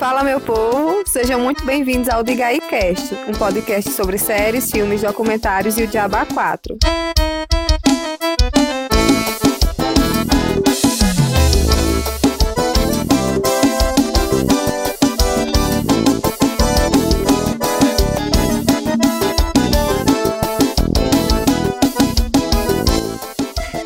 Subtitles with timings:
[0.00, 1.02] Fala, meu povo!
[1.04, 5.86] Sejam muito bem-vindos ao Diga aí Cast, um podcast sobre séries, filmes, documentários e o
[5.86, 6.78] Diaba 4.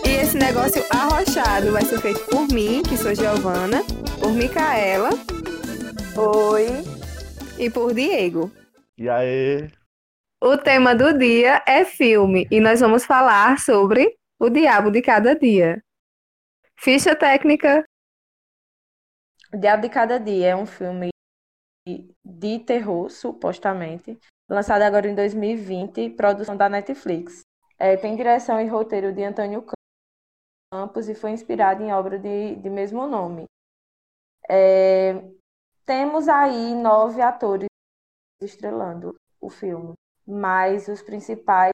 [0.04, 3.82] E esse negócio arrochado vai ser feito por mim, que sou Giovana,
[4.20, 5.10] por Micaela
[6.16, 6.68] Oi.
[7.58, 8.48] e por Diego.
[8.96, 9.68] E aí?
[10.40, 15.34] O tema do dia é filme e nós vamos falar sobre o diabo de cada
[15.34, 15.82] dia.
[16.78, 17.84] Ficha técnica.
[19.52, 21.10] O Diabo de Cada Dia é um filme
[22.24, 27.42] de terror, supostamente, lançado agora em 2020, produção da Netflix.
[27.78, 29.64] É, tem direção e roteiro de Antônio
[30.72, 33.44] Campos e foi inspirado em obra de, de mesmo nome.
[34.50, 35.22] É,
[35.84, 37.66] temos aí nove atores
[38.42, 39.92] estrelando o filme,
[40.26, 41.72] mas os principais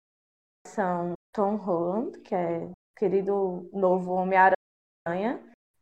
[0.66, 5.40] são Tom Holland, que é o querido novo Homem-Aranha,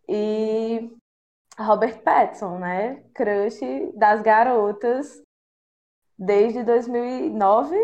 [0.09, 0.91] e
[1.59, 3.03] Robert Pattinson, né?
[3.15, 3.61] Crush
[3.95, 5.21] das garotas
[6.19, 7.77] desde 2009,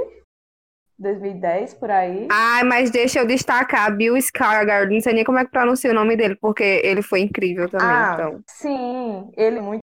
[0.99, 2.29] 2010, por aí.
[2.31, 4.93] Ai, mas deixa eu destacar Bill Skarsgård.
[4.93, 7.87] Não sei nem como é que pronuncia o nome dele, porque ele foi incrível também.
[7.87, 8.43] Ah, Então.
[8.49, 9.81] sim, ele é muito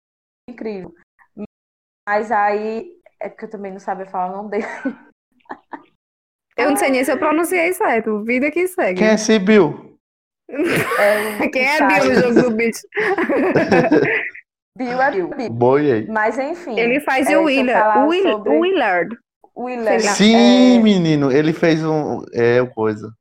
[0.52, 0.94] incrível.
[2.08, 4.66] Mas aí, é que eu também não sabia falar o nome dele.
[6.58, 8.24] Eu não sei nem se eu pronunciei certo.
[8.24, 9.00] Vida que segue.
[9.00, 9.98] Quem é esse Bill?
[10.50, 11.94] É, Quem é sabe?
[12.02, 12.82] Bill no jogo do bicho?
[14.78, 15.30] Bill é Bill.
[15.50, 16.08] Boiei.
[16.08, 16.78] Mas enfim.
[16.80, 18.08] Ele faz é, o Willard.
[18.08, 19.18] Will- sobre Willard.
[19.56, 20.04] Willard.
[20.04, 22.24] Sim, É, menino, ele fez um.
[22.34, 23.12] É, o coisa.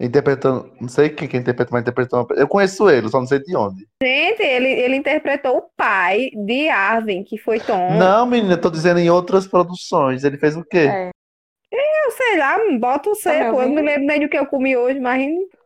[0.00, 0.72] Interpretando.
[0.80, 2.20] Não sei quem que interpreta, mas interpretou.
[2.20, 3.86] uma- Eu conheço ele, só não sei de onde.
[4.02, 7.98] Gente, ele, ele interpretou o pai de Arvin, que foi Tom.
[7.98, 10.24] Não, menina, eu tô dizendo em outras produções.
[10.24, 10.88] Ele fez o quê?
[10.90, 11.10] É.
[11.72, 13.60] Eu sei lá, bota o seco.
[13.60, 15.22] Eu não lembro nem do que eu comi hoje, mas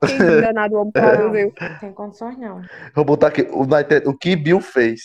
[0.07, 0.19] quem
[0.53, 1.53] danado o homem produziu.
[1.59, 2.61] Não tem condições, não.
[2.95, 3.43] Vou botar aqui.
[3.51, 3.63] O,
[4.11, 5.01] o que Bill fez.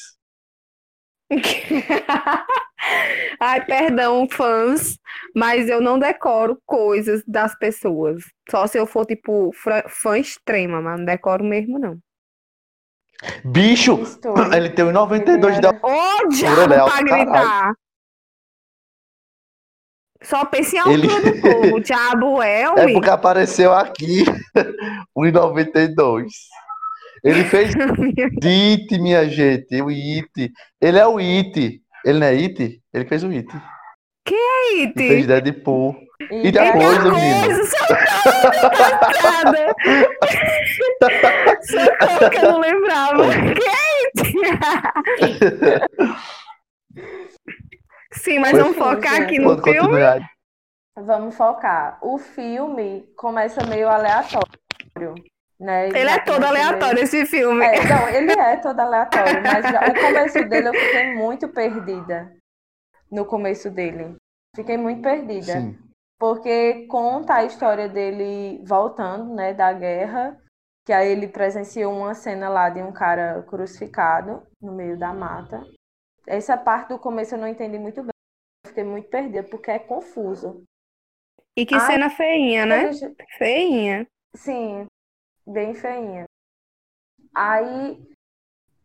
[3.39, 4.97] Ai, perdão, fãs,
[5.35, 8.23] mas eu não decoro coisas das pessoas.
[8.49, 9.51] Só se eu for, tipo,
[9.87, 11.97] fã extrema, mas não decoro mesmo, não.
[13.45, 14.01] Bicho!
[14.01, 14.33] Estou.
[14.53, 15.93] Ele tem 1,92 Ele de era- altura.
[15.93, 17.73] Ô, Ele diabo, pra gritar!
[20.21, 21.79] Só pense em Ele- altura do povo.
[21.79, 24.23] Diabo é, É porque apareceu aqui
[25.17, 26.25] 1,92.
[27.23, 27.73] Ele fez
[28.43, 29.81] It, minha gente.
[29.81, 30.51] O It.
[30.81, 31.81] Ele é o It.
[32.05, 32.81] Ele não é It?
[32.93, 33.47] Ele fez o It.
[34.27, 35.41] Ele fez It.
[35.41, 35.95] Deadpool.
[36.31, 37.11] E E depois, Deadpool.
[37.13, 37.45] menino?
[37.45, 37.99] Coisa, socorro,
[38.99, 39.75] engraçada.
[41.63, 43.23] Socorro que eu não lembrava.
[43.55, 43.69] Que
[48.13, 49.23] Sim, mas Foi vamos focar gente.
[49.23, 49.79] aqui no Pode filme.
[49.79, 50.29] continuar.
[50.97, 51.97] Vamos focar.
[52.01, 55.15] O filme começa meio aleatório,
[55.59, 55.87] né?
[55.89, 57.65] Ele é todo aleatório, esse filme.
[57.65, 62.35] É, não, ele é todo aleatório, mas já, o começo dele eu fiquei muito perdida.
[63.11, 64.15] No começo dele.
[64.55, 65.59] Fiquei muito perdida.
[65.61, 65.77] Sim.
[66.17, 70.37] Porque conta a história dele voltando, né, da guerra,
[70.85, 75.65] que aí ele presenciou uma cena lá de um cara crucificado no meio da mata.
[76.27, 78.11] Essa parte do começo eu não entendi muito bem.
[78.65, 80.63] Eu fiquei muito perdida, porque é confuso.
[81.57, 82.89] E que Ai, cena feinha, né?
[82.89, 84.07] Ele- Feinha.
[84.35, 84.85] Sim,
[85.49, 86.25] bem feinha.
[87.33, 88.01] Aí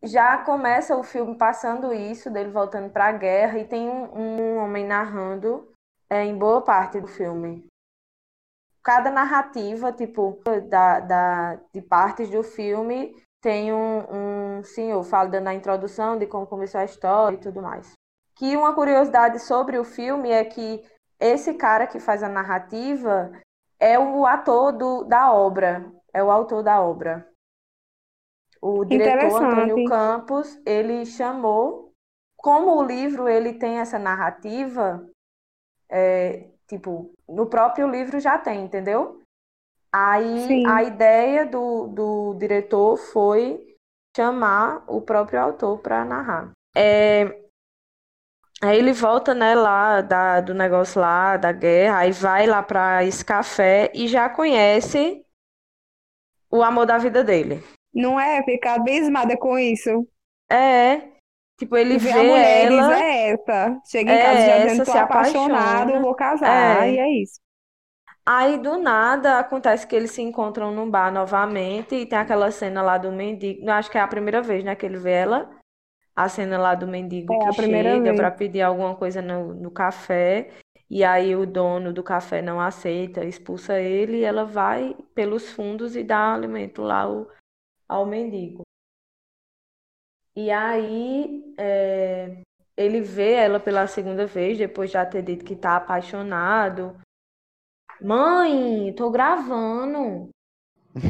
[0.03, 4.57] já começa o filme passando isso, dele voltando para a guerra, e tem um, um
[4.57, 5.71] homem narrando
[6.09, 7.65] é, em boa parte do filme.
[8.83, 10.39] Cada narrativa, tipo,
[10.69, 16.45] da, da, de partes do filme, tem um, um senhor falando na introdução de como
[16.45, 17.93] começou a história e tudo mais.
[18.35, 20.83] Que uma curiosidade sobre o filme é que
[21.19, 23.31] esse cara que faz a narrativa
[23.79, 27.27] é o ator do, da obra, é o autor da obra.
[28.61, 29.43] O diretor.
[29.43, 31.91] Antônio Campos, ele chamou,
[32.37, 35.05] como o livro ele tem essa narrativa,
[35.89, 39.21] é, tipo, no próprio livro já tem, entendeu?
[39.91, 40.65] Aí Sim.
[40.67, 43.75] a ideia do, do diretor foi
[44.15, 46.51] chamar o próprio autor para narrar.
[46.73, 47.41] É,
[48.61, 53.03] Aí ele volta, né, lá da, do negócio lá, da guerra, aí vai lá pra
[53.03, 55.24] esse café e já conhece
[56.51, 57.63] o amor da vida dele.
[57.93, 58.43] Não é?
[58.43, 60.07] Ficar abismada com isso.
[60.51, 61.01] É,
[61.59, 63.79] tipo, ele Vê vê a mulher ela, é essa.
[63.85, 65.99] Chega em É casa já dizendo, tô se apaixonado, apaixona.
[65.99, 66.87] vou casar.
[66.87, 66.91] É.
[66.93, 67.39] E é isso.
[68.25, 72.81] aí do nada acontece que eles se encontram num bar novamente e tem aquela cena
[72.81, 75.49] lá do mendigo, acho que é a primeira vez, né, que ele vê ela.
[76.15, 78.15] a cena lá do mendigo É que a primeira chega vez.
[78.15, 80.49] para pedir alguma coisa no, no café,
[80.89, 85.95] e aí o dono do café não aceita, expulsa ele, e ela vai pelos fundos
[85.95, 87.27] e dá alimento lá ao,
[87.87, 88.63] ao mendigo.
[90.35, 92.41] E aí é,
[92.75, 96.99] ele vê ela pela segunda vez, depois de já ter dito que tá apaixonado.
[98.01, 100.29] Mãe, tô gravando.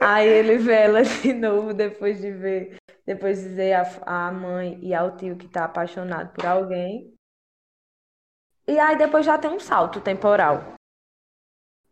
[0.00, 2.76] Aí ele vê ela de novo depois de ver,
[3.06, 7.14] depois de dizer a, a mãe e ao tio que tá apaixonado por alguém.
[8.66, 10.74] E aí depois já tem um salto temporal.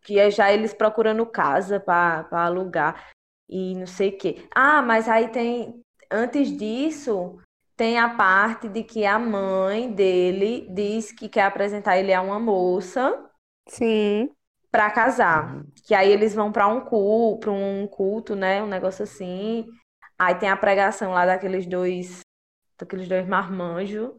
[0.05, 3.11] Que é já eles procurando casa para alugar
[3.49, 4.49] e não sei o quê.
[4.55, 5.81] Ah, mas aí tem.
[6.11, 7.39] Antes disso,
[7.77, 12.39] tem a parte de que a mãe dele diz que quer apresentar ele a uma
[12.39, 13.31] moça
[13.69, 14.35] Sim.
[14.73, 15.63] Para casar.
[15.87, 18.63] Que aí eles vão para um culto, para um culto, né?
[18.63, 19.67] Um negócio assim.
[20.19, 22.21] Aí tem a pregação lá daqueles dois,
[22.79, 24.11] daqueles dois marmanjos.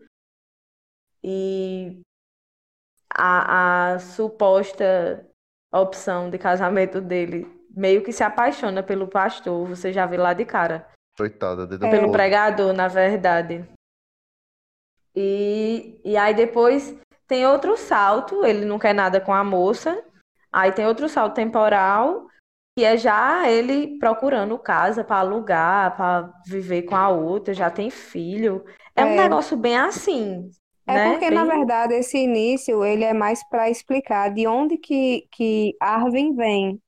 [1.23, 2.01] E
[3.13, 5.27] a, a suposta
[5.71, 10.45] opção de casamento dele meio que se apaixona pelo pastor, você já vê lá de
[10.45, 10.87] cara.
[11.17, 11.89] Coitada, dedo É.
[11.89, 13.67] Pelo pregador, na verdade.
[15.15, 16.95] E, e aí depois
[17.27, 20.03] tem outro salto, ele não quer nada com a moça.
[20.53, 22.27] Aí tem outro salto temporal,
[22.77, 27.89] que é já ele procurando casa para alugar, para viver com a outra, já tem
[27.89, 28.65] filho.
[28.95, 29.15] É um É.
[29.15, 30.51] negócio bem assim,
[30.87, 30.99] É né?
[30.99, 35.75] porque, na Bem- verdade, esse início ele é mais para explicar de onde que, que
[35.81, 36.81] Arvin vem.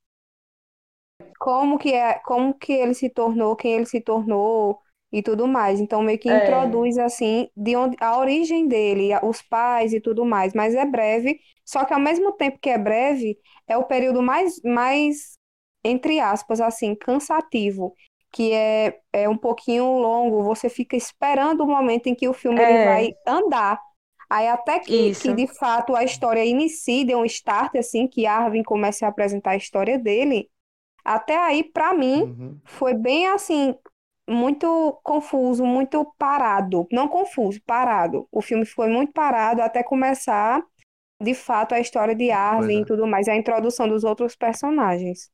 [1.39, 4.81] Como que é, como que ele se tornou, quem ele se tornou
[5.15, 5.79] e tudo mais.
[5.79, 6.31] Então, meio que É.
[6.31, 10.53] introduz assim de onde a origem dele, os pais e tudo mais.
[10.53, 14.61] Mas é breve, só que ao mesmo tempo que é breve, é o período mais,
[14.63, 15.37] mais
[15.83, 17.93] entre aspas, assim, cansativo.
[18.31, 22.61] Que é, é um pouquinho longo, você fica esperando o momento em que o filme
[22.63, 22.83] ele É.
[22.83, 23.79] vai andar.
[24.29, 25.21] Aí até que, Isso.
[25.21, 29.51] que de fato a história inicie, dê um start assim, que Arvin comece a apresentar
[29.51, 30.49] a história dele,
[31.05, 32.59] até aí, pra mim, Uhum.
[32.65, 33.75] foi bem assim,
[34.27, 36.87] muito confuso, muito parado.
[36.91, 38.27] Não confuso, parado.
[38.31, 40.63] O filme foi muito parado até começar,
[41.21, 42.81] de fato, a história de Arvin é.
[42.81, 45.29] e tudo mais, a introdução dos outros personagens.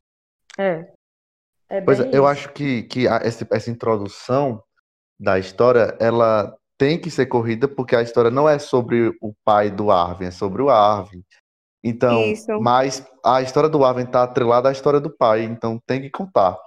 [0.57, 0.91] É.
[1.69, 4.61] É Pois é, eu acho que, que a- esse- essa introdução
[5.19, 9.69] da história, ela tem que ser corrida porque a história não é sobre o pai
[9.69, 11.23] do Arvin, é sobre o Arvin.
[11.83, 12.59] Então, Isso.
[12.59, 16.57] mas a história do Arvin tá atrelada à história do pai, então tem que contar.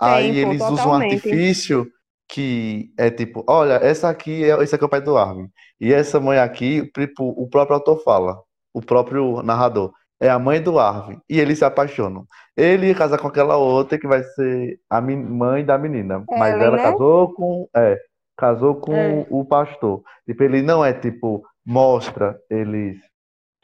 [0.00, 1.14] Aí Tem, pô, eles usam um totalmente.
[1.14, 1.86] artifício
[2.28, 5.48] que é tipo, olha, essa aqui é, esse aqui é o pai do Arvin.
[5.80, 8.38] E essa mãe aqui, tipo, o próprio autor fala,
[8.72, 11.20] o próprio narrador, é a mãe do Arvin.
[11.28, 12.26] E eles se apaixonam.
[12.56, 16.24] Ele ia casar com aquela outra que vai ser a mãe da menina.
[16.30, 16.82] Mas Ellen, ela né?
[16.82, 17.68] casou com.
[17.76, 17.98] É,
[18.36, 19.26] casou com É.
[19.30, 20.02] o pastor.
[20.26, 22.98] Tipo, ele não é tipo, mostra eles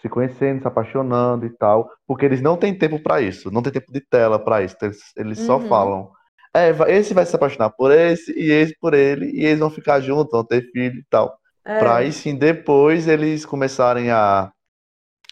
[0.00, 1.90] se conhecendo, se apaixonando e tal.
[2.06, 3.50] Porque eles não têm tempo pra isso.
[3.50, 4.76] Não tem tempo de tela pra isso.
[4.82, 5.68] Eles, eles só Uhum.
[5.68, 6.10] falam.
[6.54, 9.30] É, esse vai se apaixonar por esse e esse por ele.
[9.32, 11.38] E eles vão ficar juntos, vão ter filho e tal.
[11.64, 11.78] É.
[11.78, 14.50] Pra aí sim, depois eles começarem a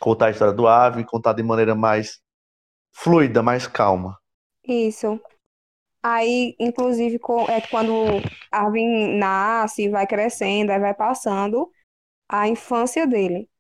[0.01, 2.21] contar a história do Ave, contar de maneira mais
[2.93, 4.19] fluida, mais calma.
[4.65, 5.21] Isso.
[6.03, 7.19] Aí, inclusive,
[7.49, 7.93] é quando
[8.51, 11.71] Arvin nasce, vai crescendo, aí vai passando
[12.29, 13.51] a infância dele,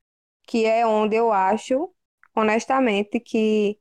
[0.46, 1.92] que é onde eu acho,
[2.36, 3.78] honestamente, que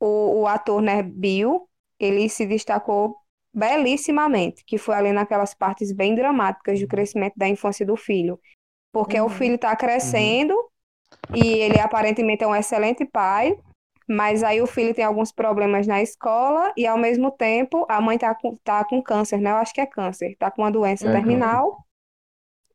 [0.00, 1.65] o, o ator, né, Bill,
[1.98, 3.16] ele se destacou
[3.52, 8.38] belíssimamente, que foi ali naquelas partes bem dramáticas do crescimento da infância do filho.
[8.92, 9.30] Porque o Uhum.
[9.30, 10.54] filho está crescendo
[11.32, 13.56] e ele aparentemente é um excelente pai,
[14.08, 18.18] mas aí o filho tem alguns problemas na escola e ao mesmo tempo a mãe
[18.18, 19.50] tá com, tá com câncer, né?
[19.50, 21.12] Eu acho que é câncer, tá com uma doença Uhum.
[21.12, 21.86] terminal.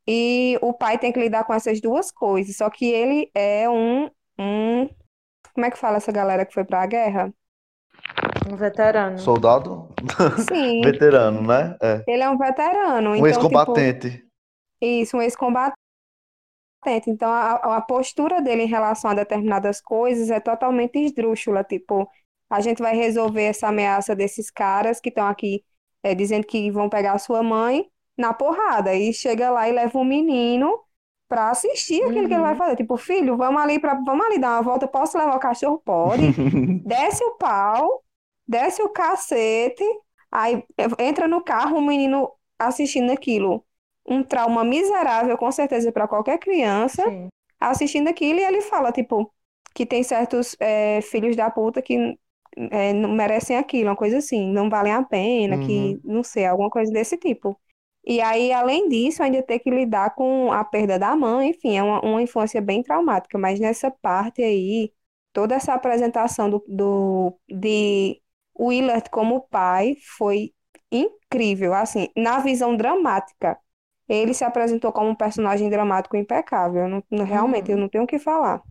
[0.08, 2.58] E o pai tem que lidar com essas duas coisas.
[2.58, 4.06] Só que ele é um,
[4.38, 4.88] um,
[5.54, 7.34] como é que fala essa galera que foi para a guerra?
[8.50, 9.20] Um veterano.
[9.20, 9.88] Soldado?
[10.48, 11.76] Sim, Veterano, né?
[11.82, 12.04] É.
[12.08, 13.12] ele é um veterano.
[13.12, 14.26] Um Então, tipo, ex-combatente.
[14.82, 15.76] Isso, um ex-combatente.
[17.08, 21.64] Então, a, a postura dele em relação a determinadas coisas é totalmente esdrúxula.
[21.64, 22.10] Tipo,
[22.50, 25.64] a gente vai resolver essa ameaça desses caras que estão aqui
[26.04, 27.86] é, dizendo que vão pegar a sua mãe
[28.18, 28.94] na porrada.
[28.96, 30.80] E chega lá e leva um menino
[31.30, 32.58] para assistir aquilo que ele vai Uhum.
[32.58, 32.76] fazer.
[32.76, 34.88] Tipo, filho, vamos ali para, vamos ali dar uma volta.
[34.88, 35.78] Posso levar o cachorro?
[35.86, 36.24] Pode.
[36.84, 38.04] Desce o pau,
[38.52, 39.84] desce o cacete,
[40.32, 40.64] aí
[41.00, 43.66] entra no carro, o menino assistindo aquilo.
[44.06, 47.28] Um trauma miserável, com certeza, para qualquer criança, Sim.
[47.60, 49.34] assistindo aquilo, e ele fala, tipo,
[49.74, 52.18] que tem certos é, filhos da puta que,
[52.72, 56.02] é, não merecem aquilo, uma coisa assim, não valem a pena, que, Uhum.
[56.04, 57.60] não sei, alguma coisa desse tipo.
[58.04, 61.84] E aí, além disso, ainda ter que lidar com a perda da mãe, enfim, é
[61.84, 64.92] uma, uma infância bem traumática, mas nessa parte aí,
[65.32, 68.22] toda essa apresentação do, do, de
[68.60, 70.54] Willard como pai foi
[70.92, 73.58] incrível, assim, na visão dramática.
[74.08, 77.80] Ele se apresentou como um personagem dramático impecável, não- não- realmente, eu Uhum.
[77.80, 78.62] não tenho o que falar.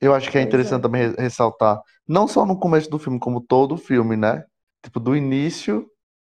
[0.00, 0.82] Eu acho que é Pois interessante é.
[0.82, 4.44] também re- ressaltar, não só no começo do filme, como todo o filme, né?
[4.84, 5.88] Tipo, do início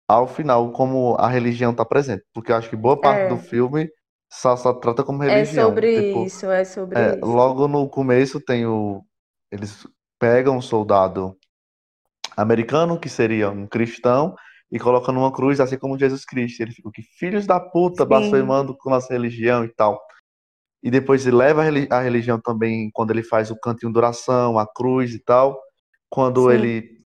[0.09, 2.25] ao final, como a religião tá presente.
[2.35, 3.89] Porque eu acho que boa parte do É, filme
[4.33, 5.87] só, só trata como é religião.
[5.87, 7.25] sobre Tipo, isso, é sobre é, isso.
[7.25, 9.05] logo no começo tem o.
[9.53, 9.87] Eles
[10.21, 11.37] pegam um soldado
[12.37, 14.37] americano, que seria um cristão,
[14.71, 16.61] e colocam numa cruz, assim como Jesus Cristo.
[16.63, 20.01] Ele fica, que filhos da puta, Sim, blasfemando com nossa religião e tal.
[20.83, 23.99] E depois ele leva a reli- a religião também quando ele faz o cantinho de
[23.99, 25.61] oração, a cruz e tal.
[26.09, 26.57] Quando sim.
[26.57, 27.03] ele,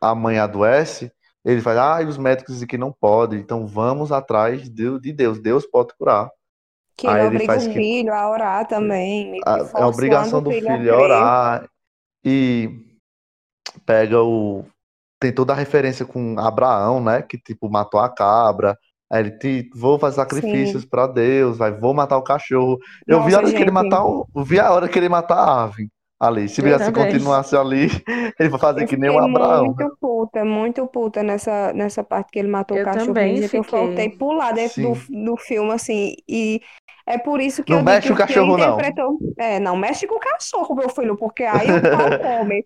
[0.00, 1.10] a mãe adoece,
[1.44, 5.40] ele faz, ah, os médicos dizem que não pode, então vamos atrás de, de Deus,
[5.40, 6.30] Deus pode curar.
[6.96, 9.88] Que Aí ele obriga o faz que filho a orar também, que a, é a
[9.88, 11.71] obrigação o do filho a é orar
[12.24, 12.70] e
[13.86, 14.64] pega o.
[15.20, 17.22] Tem toda a referência com Abraão, né?
[17.22, 18.78] Que tipo matou a cabra.
[19.10, 22.78] Aí ele, "Ti- vou fazer sacrifícios para Deus, vai, vou matar o cachorro.
[23.08, 24.98] Eu vi a Nossa, hora que ele gente, matar o, eu vi a hora que
[24.98, 26.48] ele matar a ave ali.
[26.48, 27.88] Se viesse continuasse ali,
[28.40, 29.64] ele vai fazer eu que nem o fiquei Abraão.
[29.64, 33.14] muito puta, muito puta nessa, nessa parte que ele matou o Eu cachorrinho.
[33.14, 34.08] também Gente, eu fiquei.
[34.18, 36.60] pular dentro do, do filme, assim, e
[37.06, 38.74] é por isso que Não eu digo mexe que o cachorro, não.
[38.74, 39.18] interpretou.
[39.38, 42.64] É, não mexe com o cachorro, meu filho, porque aí o pau come.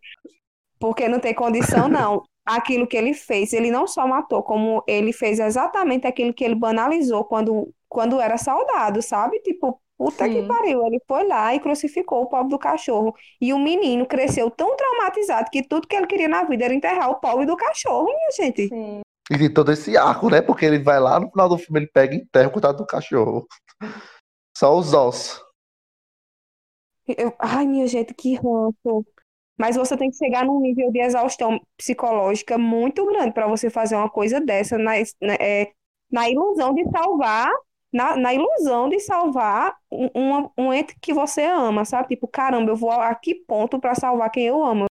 [0.78, 2.22] Porque não tem condição, não.
[2.44, 6.54] Aquilo que ele fez, ele não só matou, como ele fez exatamente aquilo que ele
[6.54, 9.40] banalizou quando, quando era soldado, sabe?
[9.40, 10.86] Tipo, puta que Sim, pariu.
[10.86, 13.14] Ele foi lá e crucificou o pobre do cachorro.
[13.40, 17.10] E o menino cresceu tão traumatizado que tudo que ele queria na vida era enterrar
[17.10, 18.68] o pobre do cachorro, minha gente.
[18.68, 19.00] sim.
[19.30, 20.40] E tem todo esse arco, né?
[20.40, 22.86] Porque ele vai lá no final do filme, ele pega e enterra o coitado do
[22.86, 23.44] cachorro.
[24.58, 25.44] Só os ossos.
[27.06, 29.04] Eu- ai, minha gente, que ranço.
[29.58, 33.96] Mas você tem que chegar num nível de exaustão psicológica muito grande para você fazer
[33.96, 35.72] uma coisa dessa na, na, é,
[36.10, 37.50] na ilusão de salvar,
[37.92, 42.08] na, na ilusão de salvar um, uma- um ente que você ama, sabe?
[42.08, 44.86] Tipo, caramba, eu vou a que ponto para salvar quem eu amo?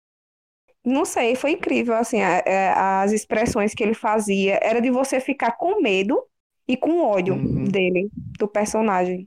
[0.84, 4.60] Não sei, foi incrível, assim, a- é, as expressões que ele fazia.
[4.62, 6.22] Era de você ficar com medo
[6.68, 7.64] e com ódio Uhum.
[7.64, 9.26] dele, do personagem.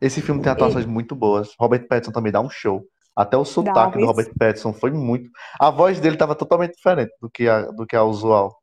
[0.00, 1.54] Esse filme tem E atuações muito boas.
[1.58, 2.84] Robert Pattinson também dá um show.
[3.14, 4.06] Até o sotaque do.
[4.06, 5.28] Robert Pattinson foi muito.
[5.58, 8.56] A voz dele tava totalmente diferente do que a, do que a usual.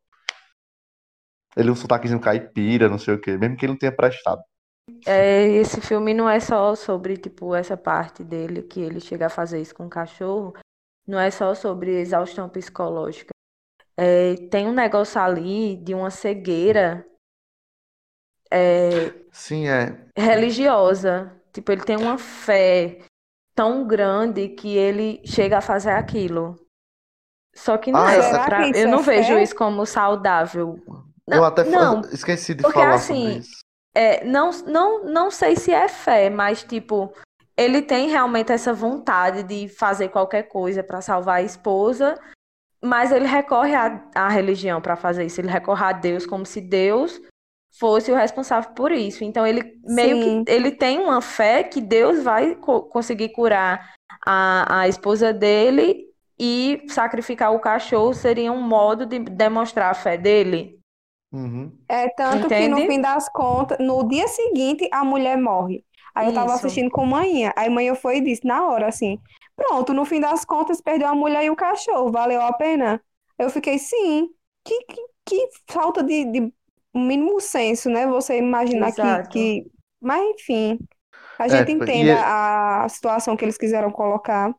[1.58, 4.42] Ele um sotaquezinho caipira, não sei o quê, mesmo que ele não tenha prestado.
[5.06, 9.30] é, esse filme não é só sobre, tipo, essa parte dele, que ele chega a
[9.30, 10.54] fazer isso com o cachorro.
[11.08, 13.32] Não é só sobre exaustão psicológica.
[13.98, 17.06] É, tem um negócio ali de uma cegueira
[18.52, 19.98] é, Sim, é.
[20.18, 21.32] religiosa.
[21.54, 23.00] Tipo, ele tem uma fé
[23.56, 26.56] tão grande que ele chega a fazer aquilo.
[27.56, 29.44] Só que não Ah, é pra, que eu é não vejo fé?
[29.44, 30.78] isso como saudável.
[31.28, 33.60] eu até não, esqueci de porque falar sobre assim, isso.
[33.96, 37.14] é, não, não, não sei se é fé, mas tipo,
[37.56, 42.20] ele tem realmente essa vontade de fazer qualquer coisa para salvar a esposa,
[42.84, 45.40] mas ele recorre à, à religião para fazer isso.
[45.40, 47.22] Ele recorre a Deus como se Deus
[47.80, 49.24] fosse o responsável por isso.
[49.24, 50.44] Então ele meio Sim.
[50.44, 53.94] que ele tem uma fé que Deus vai co- conseguir curar
[54.26, 56.06] a, a esposa dele
[56.40, 60.80] e sacrificar o cachorro seria um modo de demonstrar a fé dele.
[61.32, 61.72] Uhum.
[61.88, 62.88] É tanto que no Entende?
[62.88, 65.84] fim das contas, no dia seguinte, a mulher morre.
[66.14, 66.56] Aí eu tava Isso.
[66.56, 67.52] assistindo com manhã.
[67.56, 69.20] Aí manhã foi e disse, na hora, assim,
[69.56, 73.02] pronto, no fim das contas, perdeu a mulher e o cachorro, valeu a pena?
[73.38, 74.30] Eu fiquei, sim,
[74.64, 76.54] que, que, que falta de, de
[77.00, 78.08] mínimo senso, né?
[78.08, 79.30] Você imaginar que, Exato.
[79.30, 79.72] que...
[80.02, 80.80] Mas enfim,
[81.38, 84.54] a É, gente e entende é- a, a situação que eles quiseram colocar.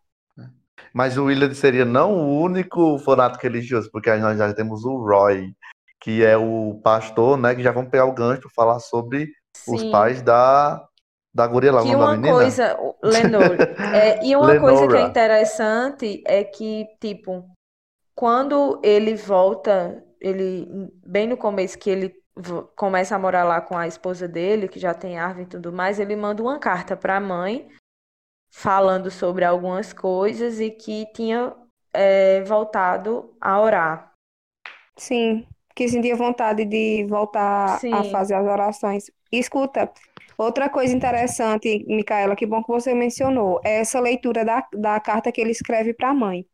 [0.94, 4.96] mas o Willard seria não o único fanático religioso, porque aí nós já temos o
[4.98, 5.54] Roy,
[6.00, 7.54] que é o pastor, né?
[7.54, 9.28] Que já vamos pegar o gancho para falar sobre
[9.66, 9.84] os Sim.
[9.84, 10.86] pais da,
[11.34, 12.60] da guria lá, o Que uma menina?
[12.60, 13.62] coisa, o- Lenore,
[13.92, 15.02] é, e uma coisa que é Lenora.
[15.02, 17.48] interessante é que, tipo,
[18.14, 20.66] quando ele volta, ele,
[21.06, 22.14] bem no começo que ele
[22.74, 25.98] começa a morar lá com a esposa dele, que já tem árvore e tudo mais,
[25.98, 27.68] ele manda uma carta para a mãe
[28.50, 31.54] falando sobre algumas coisas e que tinha
[31.92, 34.12] é, voltado a orar.
[34.96, 39.10] Sim, que sentia vontade de voltar a Sim, fazer as orações.
[39.30, 39.90] Escuta,
[40.38, 45.30] outra coisa interessante, Micaela, que bom que você mencionou, é essa leitura da, da carta
[45.32, 46.46] que ele escreve para a mãe.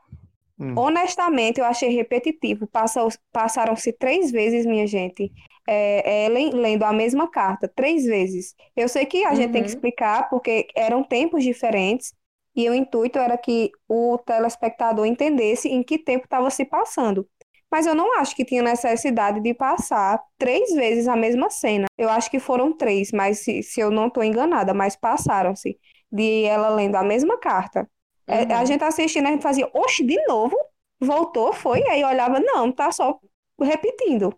[0.59, 0.77] Hum.
[0.77, 2.67] Honestamente, eu achei repetitivo.
[2.69, 5.33] Passou- Passaram-se três vezes, minha gente,
[5.67, 8.55] é, Ellen lendo a mesma carta, três vezes.
[8.77, 9.75] Eu sei que a gente tem que Uhum.
[9.75, 12.13] explicar porque eram tempos diferentes
[12.55, 17.27] e o intuito era que o telespectador entendesse em que tempo estava se passando.
[17.71, 21.87] Mas eu não acho que tinha necessidade de passar três vezes a mesma cena.
[21.97, 25.79] Eu acho que foram três, mas se, se eu não estou enganada, mas passaram-se
[26.11, 27.89] de ela lendo a mesma carta.
[28.27, 28.67] É, a Uhum.
[28.67, 30.55] gente assistindo, a gente fazia, oxe, de novo?
[31.01, 31.83] Voltou, foi?
[31.89, 33.19] Aí olhava, não, tá só
[33.61, 34.35] repetindo.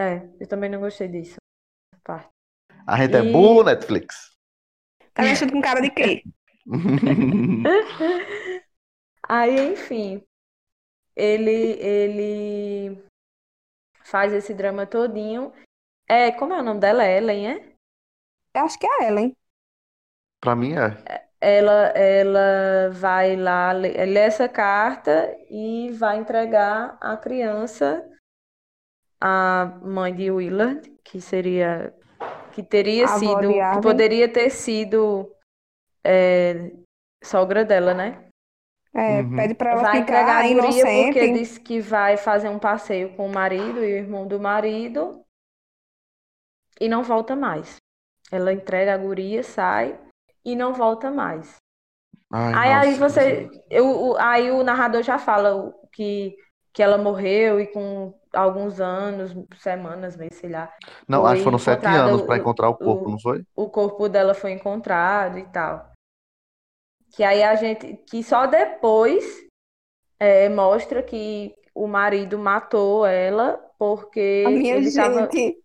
[0.00, 1.36] É, eu também não gostei disso.
[2.02, 2.30] Parte.
[2.86, 4.30] A gente é E- burro, Netflix.
[5.12, 6.22] Tá me achando com cara de quê?
[9.28, 10.22] Aí, enfim,
[11.14, 13.04] ele ele
[14.04, 15.52] faz esse drama todinho.
[16.08, 17.04] É, como é o nome dela?
[17.04, 17.72] Ellen, é?
[18.54, 19.36] Eu acho que é a Ellen.
[20.40, 21.28] Pra mim é.
[21.40, 28.06] Ela, ela vai lá, lê essa carta e vai entregar a criança
[29.20, 31.92] à mãe de Willard, que seria,
[32.54, 35.30] que teria A sido, que poderia ter sido
[36.04, 36.70] é,
[37.22, 38.28] sogra dela, né?
[38.94, 39.36] É, Uhum.
[39.36, 41.32] pede pra ela Vai entregar ficar a guria porque inocente.
[41.32, 45.24] disse que vai fazer um passeio com o marido e o irmão do marido
[46.80, 47.76] e não volta mais.
[48.32, 49.98] Ela entrega a guria, sai
[50.44, 51.56] e não volta mais.
[52.30, 56.36] Ai, Aí, aí nossa, você, eu, aí o narrador já fala que,
[56.72, 60.72] que ela morreu e com alguns anos, semanas, meses, sei lá,
[61.08, 63.44] Não, acho que foram sete anos pra o- encontrar o corpo, o- não foi?
[63.56, 65.90] o corpo dela foi encontrado e tal.
[67.14, 69.24] Que aí a gente, que só depois
[70.18, 75.22] é, mostra que o marido matou ela porque A minha ele tava.
[75.22, 75.58] gente.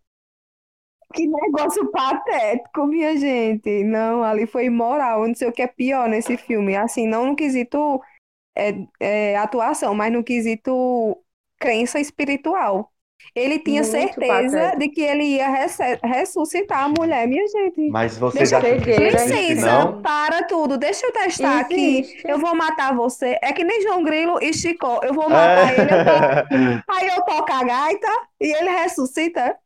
[1.13, 3.83] Que negócio patético, minha gente.
[3.83, 5.21] Não, ali foi imoral.
[5.21, 6.75] Eu não sei o que é pior nesse filme.
[6.75, 8.01] Assim, não no quesito
[8.57, 11.23] é, é, atuação, mas no quesito
[11.65, 12.91] crença espiritual.
[13.33, 14.79] Ele tinha Muito certeza patético.
[14.79, 15.47] de que ele ia
[16.03, 17.89] ressuscitar a mulher, minha gente.
[17.89, 20.01] Mas Deixa- Cegueira, existe, Licença, não?
[20.01, 20.77] para tudo.
[20.77, 21.99] Deixa eu testar aqui.
[21.99, 22.27] Existe.
[22.27, 23.37] Eu vou matar você.
[23.41, 24.99] É que nem João Grilo e Chicó.
[25.03, 25.91] Eu vou matar ele.
[25.91, 26.83] eu É.
[26.87, 28.07] Aí eu toco a gaita
[28.39, 29.57] e ele ressuscita.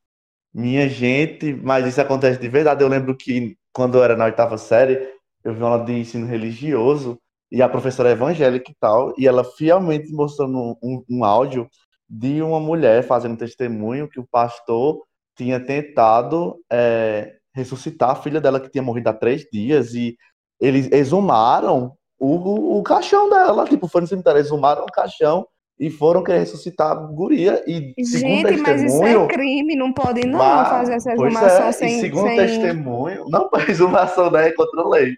[0.54, 2.84] Minha gente, mas isso acontece de verdade.
[2.84, 4.96] Eu lembro que quando eu era na oitava série,
[5.44, 7.20] eu vi uma aula de ensino religioso
[7.52, 11.68] e a professora é evangélica e tal, e ela fielmente mostrando um, um áudio
[12.10, 15.04] de uma mulher fazendo testemunho que o pastor
[15.38, 20.18] tinha tentado é, ressuscitar a filha dela que tinha morrido há três dias e
[20.60, 25.48] eles exumaram o, o caixão dela, tipo, foi no cemitério, exumaram o caixão
[25.80, 29.94] e foram querer ressuscitar a guria e segundo Gente, mas isso testemunho é crime, não
[29.94, 32.38] pode não Bah, fazer essa pois exumação é, sem, e segundo sem...
[32.38, 35.16] testemunho, não, a exumação daí é contra a lei.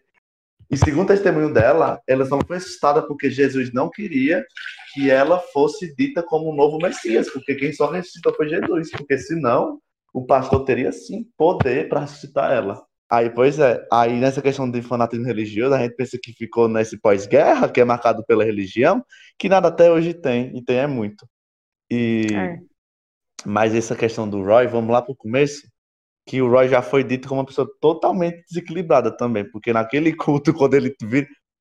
[0.69, 4.45] E segundo testemunho dela, ela só não foi assustada porque Jesus não queria
[4.93, 9.17] que ela fosse dita como o novo Messias, porque quem só ressuscitou foi Jesus, porque
[9.17, 9.79] senão
[10.13, 12.83] o pastor teria sim poder para ressuscitar ela.
[13.09, 16.97] Aí, pois é, aí nessa questão de fanatismo religioso, a gente pensa que ficou nesse
[16.97, 19.03] pós-guerra, que é marcado pela religião,
[19.37, 21.27] que nada até hoje tem, e tem é muito.
[21.89, 22.57] E É.
[23.45, 25.67] mas essa questão do Roy, vamos lá pro começo,
[26.25, 30.53] que o Roy já foi dito como uma pessoa totalmente desequilibrada também, porque naquele culto,
[30.57, 30.95] quando ele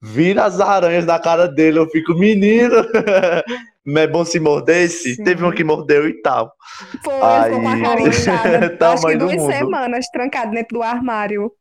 [0.02, 2.74] vira, as aranhas na cara dele, eu fico, menino,
[3.84, 5.14] não é bom se mordesse?
[5.16, 5.24] Sim.
[5.24, 6.52] Teve um que mordeu e tal.
[7.04, 8.78] Foi, ele ficou com a Aí- cara inchada.
[8.92, 9.52] Acho que duas mundo.
[9.52, 11.52] semanas trancado dentro do armário.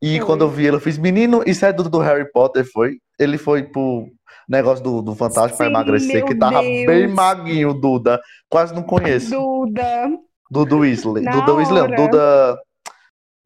[0.00, 0.26] E Foi.
[0.26, 2.98] quando eu vi ele, eu fiz, menino, isso é do, do Harry Potter, foi?
[3.18, 4.06] Ele foi pro
[4.48, 6.86] negócio do, do Fantástico Sim, emagrecer, meu que tava Deus.
[6.86, 8.20] bem maguinho, Duda.
[8.48, 9.30] Quase não conheço.
[9.30, 10.08] Duda.
[10.50, 11.24] Duda Weasley.
[11.24, 11.96] Na Duda Weasley, não.
[11.96, 12.58] Duda.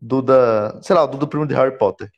[0.01, 0.79] Duda.
[0.83, 2.09] Sei lá, o Duda primo de Harry Potter.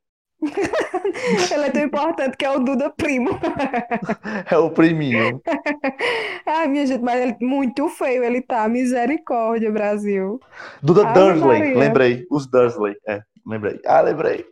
[1.52, 3.30] Ele é tão importante que é o Duda primo.
[4.50, 5.40] É o priminho.
[6.46, 8.68] Ai, minha gente, mas ele muito feio ele tá.
[8.68, 10.40] Misericórdia, Brasil.
[10.83, 11.78] Duda Ave Dursley, Maria.
[11.78, 12.26] lembrei.
[12.30, 13.80] Os Dursley, é, lembrei.
[13.87, 14.44] Ah, lembrei.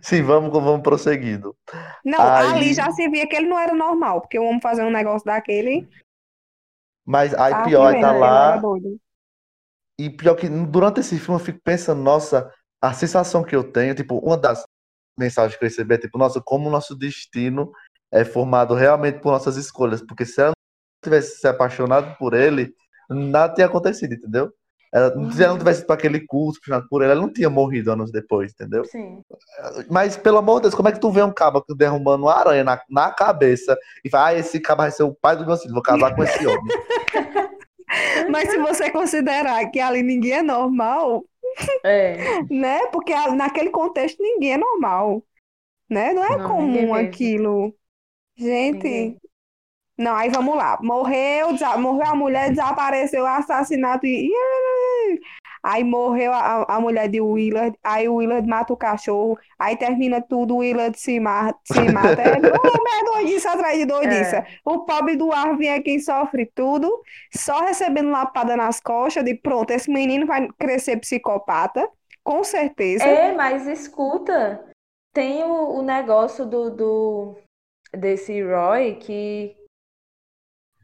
[0.00, 1.56] Sim, vamos, vamos prosseguindo.
[2.04, 4.82] Não, Aí- ali já se via que ele não era normal, porque o homem fazer
[4.84, 5.88] um negócio daquele.
[7.04, 8.60] Mas aí tá pior, vendo tá lá.
[9.98, 12.50] E pior que durante esse filme eu fico pensando, nossa,
[12.82, 14.64] a sensação que eu tenho, tipo, uma das
[15.16, 17.70] mensagens que eu recebi é tipo, nossa, como o nosso destino
[18.10, 20.02] é formado realmente por nossas escolhas.
[20.02, 22.74] Porque se ela não tivesse se apaixonado por ele,
[23.08, 24.52] nada tinha acontecido, entendeu?
[24.92, 27.92] Ela, Se ela não tivesse pra aquele curso, apaixonado por ele, ela não tinha morrido
[27.92, 28.84] anos depois, entendeu?
[28.84, 29.22] Sim.
[29.88, 32.64] Mas, pelo amor de Deus, como é que tu vê um cabo derrubando uma aranha
[32.64, 35.72] na, na cabeça e fala, ah, esse cabo vai ser o pai do meu filho,
[35.72, 36.66] vou casar com esse homem.
[38.28, 41.24] Mas se você considerar que ali ninguém é normal,
[41.84, 42.42] É.
[42.50, 42.86] né?
[42.88, 45.22] Porque naquele contexto ninguém é normal,
[45.88, 46.12] né?
[46.12, 47.74] Não é Não, comum aquilo.
[48.36, 49.20] Gente, Ninguém.
[49.98, 50.78] não, aí vamos lá.
[50.82, 54.30] Morreu, morreu a mulher, desapareceu, assassinato e...
[55.62, 60.20] Aí morreu a, a mulher de Willard, aí o Willard mata o cachorro, aí termina
[60.20, 62.20] tudo, o Willard se mata, se mata.
[62.20, 64.36] É, é doidice atrás de doidice.
[64.36, 64.46] É.
[64.64, 69.70] O pobre do Arvin é quem sofre tudo, só recebendo lapada nas costas, de pronto,
[69.70, 71.88] esse menino vai crescer psicopata,
[72.24, 73.04] com certeza.
[73.04, 74.64] É, mas escuta,
[75.14, 77.36] tem o, o negócio do, do
[77.92, 79.56] desse Roy que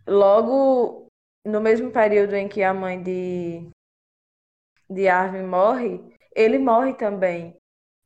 [0.06, 1.06] logo
[1.44, 3.68] no mesmo período em que a mãe de,
[4.88, 6.00] de Arvin morre,
[6.34, 7.56] ele morre também.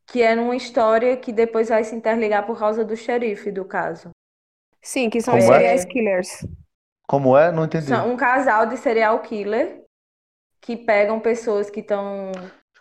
[0.07, 4.11] Que é numa história que depois vai se interligar por causa do xerife do caso.
[4.83, 5.77] Sim, que são os Como é?
[5.77, 6.47] serial killers.
[7.07, 7.53] Como é?
[7.53, 7.87] Não entendi.
[7.87, 9.83] São um casal de serial killer
[10.61, 12.33] que pegam pessoas que estão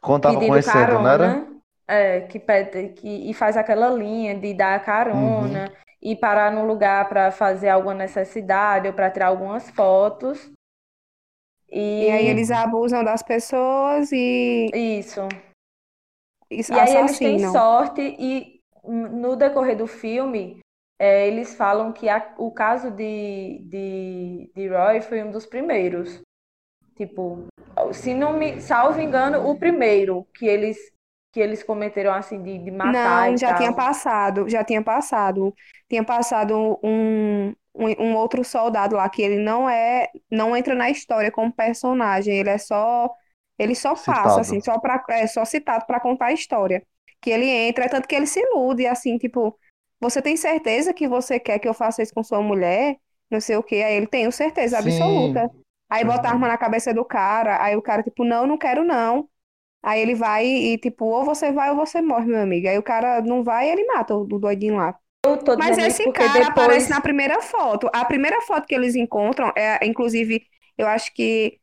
[0.01, 1.27] Quando tava pedindo conhecendo, não era?
[1.27, 5.75] carona, é, que pede, que, e faz aquela linha de dar carona Uhum.
[6.01, 10.51] e parar no lugar para fazer alguma necessidade ou para tirar algumas fotos.
[11.71, 15.21] E aí eles abusam das pessoas e, Isso.
[16.51, 20.59] e E aí eles têm sorte e no decorrer do filme
[20.99, 26.21] é, eles falam que a- o caso de, de, de Roy foi um dos primeiros.
[26.95, 27.47] Tipo,
[27.93, 30.77] se não me salvo engano, o primeiro que eles
[31.31, 33.75] que eles cometeram assim de, de matar Não, e já tinha tal.
[33.75, 35.53] passado, já tinha passado.
[35.87, 40.89] Tinha passado um, um, um outro soldado lá que ele não é, não entra na
[40.89, 43.09] história como personagem, ele é só,
[43.57, 44.41] ele só passa Citado.
[44.41, 46.85] assim, só para é só citado para contar a história.
[47.21, 49.57] Que ele entra, é tanto que ele se ilude assim, tipo,
[49.99, 52.97] você tem certeza que você quer que eu faça isso com sua mulher?
[53.29, 53.75] Não sei o quê.
[53.85, 54.79] Aí ele tenho certeza Sim.
[54.79, 55.49] absoluta.
[55.89, 58.83] Aí bota a arma na cabeça do cara, aí o cara tipo, não, não quero
[58.83, 59.29] não.
[59.83, 62.67] Aí ele vai e, tipo, ou você vai ou você morre, meu amigo.
[62.67, 64.95] Aí o cara não vai e ele mata o, doidinho lá.
[65.25, 67.89] Eu tô Mas esse cara depois aparece na primeira foto.
[67.93, 70.43] A primeira foto que eles encontram é, inclusive,
[70.77, 71.59] eu acho que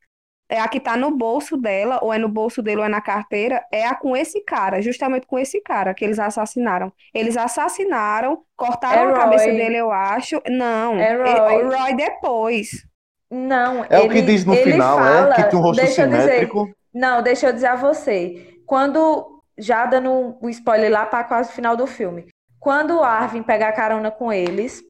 [0.50, 3.00] é a que tá no bolso dela, ou é no bolso dele, ou é na
[3.02, 6.90] carteira, é a com esse cara, justamente com esse cara que eles assassinaram.
[7.12, 10.40] Eles assassinaram, cortaram É a cabeça dele, eu acho.
[10.48, 11.64] Não, É ele- Roy.
[11.64, 12.70] o Roy depois.
[13.31, 15.37] não, É o que ele diz no ele final, fala, é?
[15.42, 16.77] Que tinha um rosto deixa eu dizer, simétrico.
[16.98, 18.58] Não, deixa eu dizer a você.
[18.66, 22.26] Quando, já dando o spoiler lá para quase o final do filme.
[22.58, 24.82] Quando o Arvin pega a carona com eles,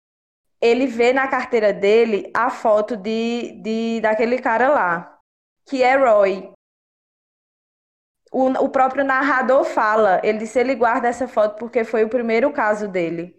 [0.59, 5.19] ele vê na carteira dele a foto de, de daquele cara lá,
[5.69, 6.51] que é Roy.
[8.33, 12.51] O, o próprio narrador fala, ele disse ele guarda essa foto porque foi o primeiro
[12.53, 13.37] caso dele.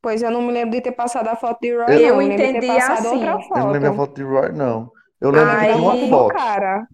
[0.00, 2.22] Pois eu não me lembro de ter passado a foto de Roy, Eu- não.
[2.22, 3.04] Eu entendi assim.
[3.06, 4.14] Eu não lembro a foto.
[4.14, 4.90] de Roy, não.
[5.20, 6.34] Eu lembro que Aí- tinha uma foto.
[6.34, 6.88] cara.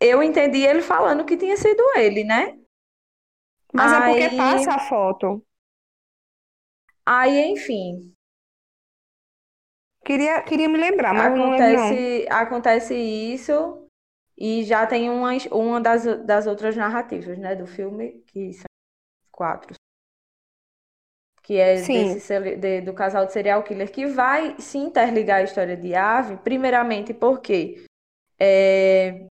[0.00, 2.58] Eu entendi ele falando que tinha sido ele, né?
[3.72, 5.44] Mas é porque Aí- passa a foto.
[7.06, 8.14] Aí, enfim,
[10.04, 11.78] Queria, queria me lembrar, mas eu não lembro.
[11.80, 13.86] Acontece, acontece isso
[14.36, 18.64] e já tem uma, uma das, das outras narrativas, né, do filme, que são
[19.30, 19.74] quatro.
[21.42, 25.76] Que é desse, de- do casal de serial killer, que vai se interligar à história
[25.76, 27.84] de Ave, primeiramente porque
[28.38, 29.26] é,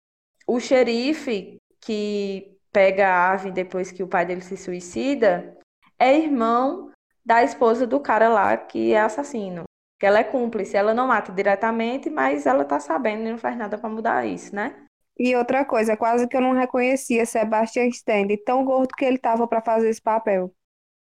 [0.50, 5.56] o xerife que pega a Ave depois que o pai dele se suicida
[5.96, 6.90] é irmão
[7.24, 9.62] da esposa do cara lá que é assassino.
[9.98, 13.56] Que ela é cúmplice, ela não mata diretamente, mas ela tá sabendo e não faz
[13.56, 14.86] nada pra mudar isso, né?
[15.16, 19.18] E outra coisa, quase que eu não reconhecia Sebastian Stan, de tão gordo que ele
[19.18, 20.52] tava pra fazer esse papel.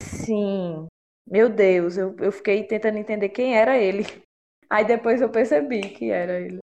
[0.01, 0.87] Sim.
[1.27, 4.03] Meu Deus, eu, eu fiquei tentando entender quem era ele.
[4.69, 6.59] Aí depois eu percebi que era ele.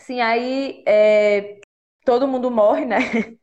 [0.00, 1.60] Sim, aí é,
[2.04, 2.96] todo mundo morre, né?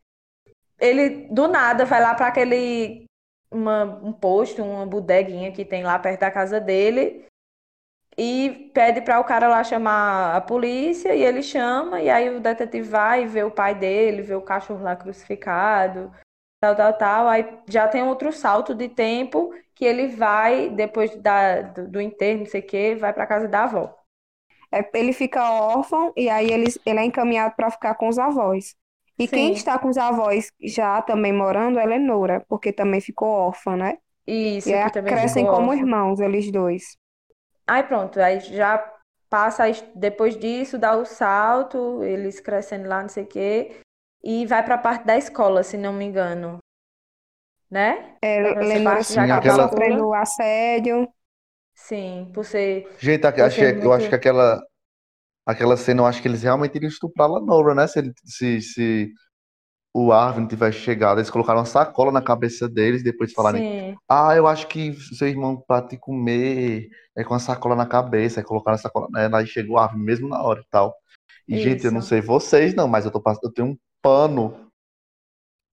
[0.80, 3.06] Ele do nada vai lá para aquele
[3.52, 7.26] uma, um posto, uma bodeguinha que tem lá perto da casa dele
[8.18, 12.40] e pede para o cara lá chamar a polícia e ele chama e aí o
[12.40, 16.12] detetive vai vê o pai dele, vê o cachorro lá crucificado,
[16.62, 17.28] tal, tal, tal.
[17.30, 22.40] Aí já tem outro salto de tempo que ele vai depois da, do, do enterro,
[22.42, 24.03] não sei o quê, vai para casa da avó.
[24.74, 28.76] É, ele fica órfão e aí ele, ele é encaminhado pra ficar com os avós.
[29.20, 29.54] E quem Sim.
[29.54, 33.98] está com os avós já também morando é Lenora, porque também ficou órfã, né?
[34.26, 35.84] Isso, E aí crescem ficou como órfão.
[35.86, 36.98] irmãos, eles dois.
[37.68, 38.92] Aí pronto, aí já
[39.30, 43.78] passa, a depois disso, dá o salto, eles crescendo lá, não sei o quê,
[44.24, 46.58] e vai pra parte da escola, se não me engano.
[47.70, 48.16] Né?
[48.22, 51.08] É, Lenora já acaba aquela- sofrendo assédio.
[51.76, 52.88] Sim, por ser.
[53.00, 54.62] Gente, Você achei- eu muito- acho que aquela,
[55.46, 57.88] aquela cena, eu acho que eles realmente iriam estuprar a Nora, né?
[57.88, 59.14] Se, ele- se, se,
[59.94, 63.96] o Arvin tivesse chegado, eles colocaram uma sacola na cabeça deles, depois falaram, Sim.
[64.10, 68.40] ah, eu acho que seu irmão pra te comer é com a sacola na cabeça,
[68.40, 70.96] aí colocaram a sacola nela, aí chegou o Arvin mesmo na hora e tal.
[71.48, 72.10] E, gente, eu não Isso.
[72.10, 74.63] sei vocês não, mas eu tô eu tenho um pano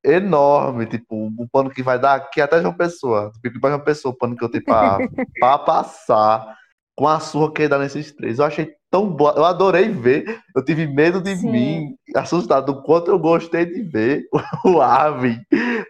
[0.04, 4.12] enorme, tipo, um pano que vai dar aqui até João Pessoa, tipo, pra João Pessoa,
[4.14, 4.98] o pano que eu tenho pra,
[5.38, 6.56] pra passar
[6.96, 8.38] com a surra que ele dá nesses três.
[8.38, 11.50] Eu achei tão boa, eu adorei ver, eu tive medo de Sim.
[11.50, 14.24] mim, assustado, o quanto eu gostei de ver
[14.64, 15.40] o Arvin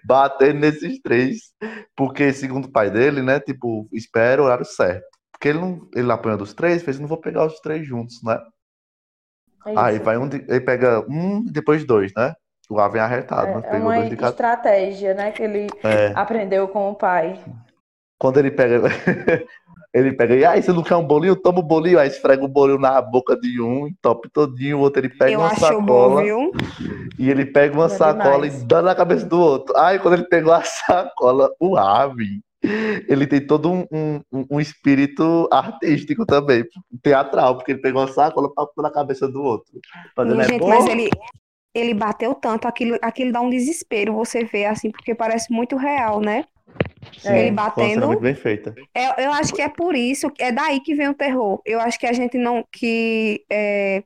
[0.05, 1.53] batendo nesses três,
[1.97, 5.07] porque segundo o pai dele, né, tipo, espera o horário certo.
[5.33, 8.39] Porque ele não, ele apanhou dos três, fez, não vou pegar os três juntos, né?
[9.67, 12.35] É Aí vai um, ele pega um e depois dois, né?
[12.71, 13.63] O Arvin é arretado, né?
[13.65, 14.31] É, é Pegou uma dois de cada.
[14.31, 16.13] estratégia, né, que ele É.
[16.15, 17.39] aprendeu com o pai.
[18.19, 18.83] Quando ele pega,
[19.93, 21.35] ele pega, e aí, você não quer um bolinho?
[21.35, 25.01] Toma o bolinho, aí esfrega o bolinho na boca de um, entope todinho, o outro
[25.01, 26.53] ele pega Eu uma acho bom, sacola viu?
[27.19, 28.63] e ele pega uma Bom sacola demais.
[28.63, 29.77] e dá na cabeça do outro.
[29.77, 32.41] Aí quando ele pegou a sacola, o Arvin,
[33.09, 36.63] ele tem todo um, um, um- um espírito artístico também,
[37.03, 39.73] teatral, porque ele pegou a sacola pra pôr na cabeça do outro.
[40.15, 40.69] Fazendo, Minha é gente, bom?
[40.69, 41.09] mas ele,
[41.75, 46.21] ele bateu tanto, aquilo, aquilo dá um desespero, você vê assim, porque parece muito real,
[46.21, 46.45] né?
[47.19, 48.07] Sim, ele batendo.
[48.09, 48.75] muito bem feita.
[48.95, 51.61] É, eu acho que é por isso, é daí que vem o terror.
[51.65, 54.03] Eu acho que a gente não, que é,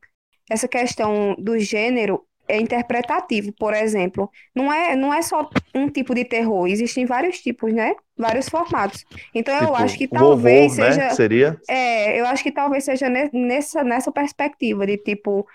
[0.50, 4.30] essa questão do gênero é interpretativo, por exemplo.
[4.54, 7.94] Não é, não é só um tipo de terror, existem vários tipos, né?
[8.16, 9.04] Vários formatos.
[9.34, 10.90] Então eu Tipo, acho que talvez né?
[10.92, 11.60] seja, Seria?
[11.68, 15.46] é, eu acho que talvez seja ne- nessa, nessa perspectiva de tipo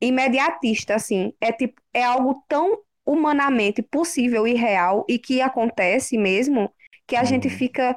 [0.00, 1.32] imediatista, assim.
[1.40, 6.72] É tipo, é algo tão humanamente possível e real e que acontece mesmo
[7.06, 7.50] que a gente Uhum.
[7.50, 7.96] fica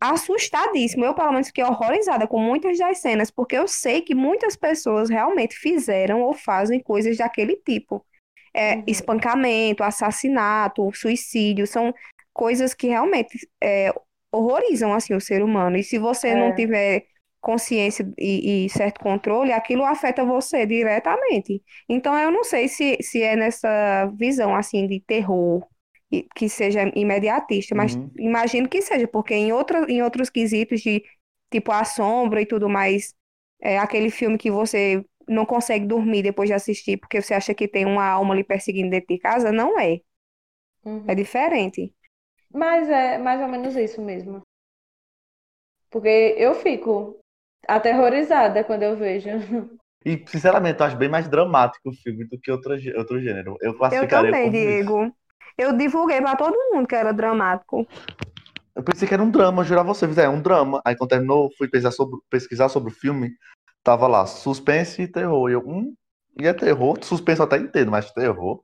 [0.00, 1.04] assustadíssimo.
[1.04, 5.10] Eu, pelo menos, fiquei horrorizada com muitas das cenas, porque eu sei que muitas pessoas
[5.10, 8.04] realmente fizeram ou fazem coisas daquele tipo.
[8.54, 8.84] É, Uhum.
[8.86, 11.94] espancamento, assassinato, suicídio, são
[12.32, 13.92] coisas que realmente é,
[14.32, 15.76] horrorizam assim o ser humano.
[15.76, 16.52] E se você não É.
[16.52, 17.06] tiver
[17.40, 21.62] consciência e, e certo controle, aquilo afeta você diretamente.
[21.88, 25.66] Então eu não sei se, se é nessa visão assim de terror
[26.34, 28.10] que seja imediatista, mas Uhum.
[28.18, 31.02] imagino que seja, porque em outra, em outros quesitos de
[31.50, 33.14] tipo a sombra e tudo mais,
[33.60, 37.68] é aquele filme que você não consegue dormir depois de assistir porque você acha que
[37.68, 40.00] tem uma alma ali perseguindo dentro de casa, não é.
[40.84, 41.12] Uhum.
[41.12, 41.94] É diferente.
[42.60, 44.40] Mas é mais ou menos isso mesmo.
[45.90, 47.19] Porque eu fico
[47.66, 49.28] aterrorizada quando eu vejo.
[50.04, 53.56] E, sinceramente, eu acho bem mais dramático o filme do que outro, outro gênero.
[53.60, 54.84] Eu Eu classificaria também, como isso.
[54.84, 55.12] Diego.
[55.58, 57.86] Eu divulguei pra todo mundo que era dramático.
[58.74, 60.80] Eu pensei que era um drama, eu juro a você, é um drama.
[60.86, 63.30] Aí quando terminou, fui pesquisar sobre, pesquisar sobre o filme,
[63.82, 65.50] tava lá, suspense e terror.
[65.50, 65.94] E eu, hum,
[66.40, 66.96] e é terror?
[67.02, 68.62] Suspense eu até entendo, mas terror.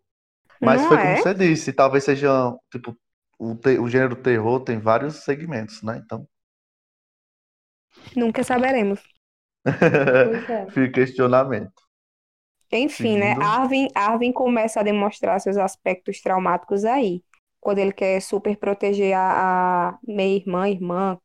[0.61, 1.03] Mas Não foi é?
[1.03, 2.97] como você disse, talvez seja, tipo,
[3.39, 6.01] o, te- o gênero terror tem vários segmentos, né?
[6.03, 6.27] Então,
[8.15, 9.03] Nunca saberemos.
[10.23, 10.67] Pois é.
[10.71, 11.83] fica questionamento.
[12.73, 13.35] Enfim, né?
[13.35, 13.43] Seguindo.
[13.43, 17.23] Arvin, Arvin começa a demonstrar seus aspectos traumáticos aí.
[17.61, 21.19] Quando ele quer super proteger a, a meia-irmã, irmã,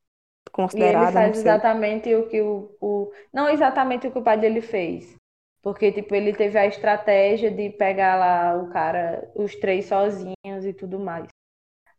[0.73, 3.11] E ele considerada, não faz exatamente o que o, o.
[3.33, 5.15] Não exatamente o que o pai dele fez.
[5.61, 10.73] Porque, tipo, ele teve a estratégia de pegar lá o cara, os três sozinhos e
[10.73, 11.27] tudo mais.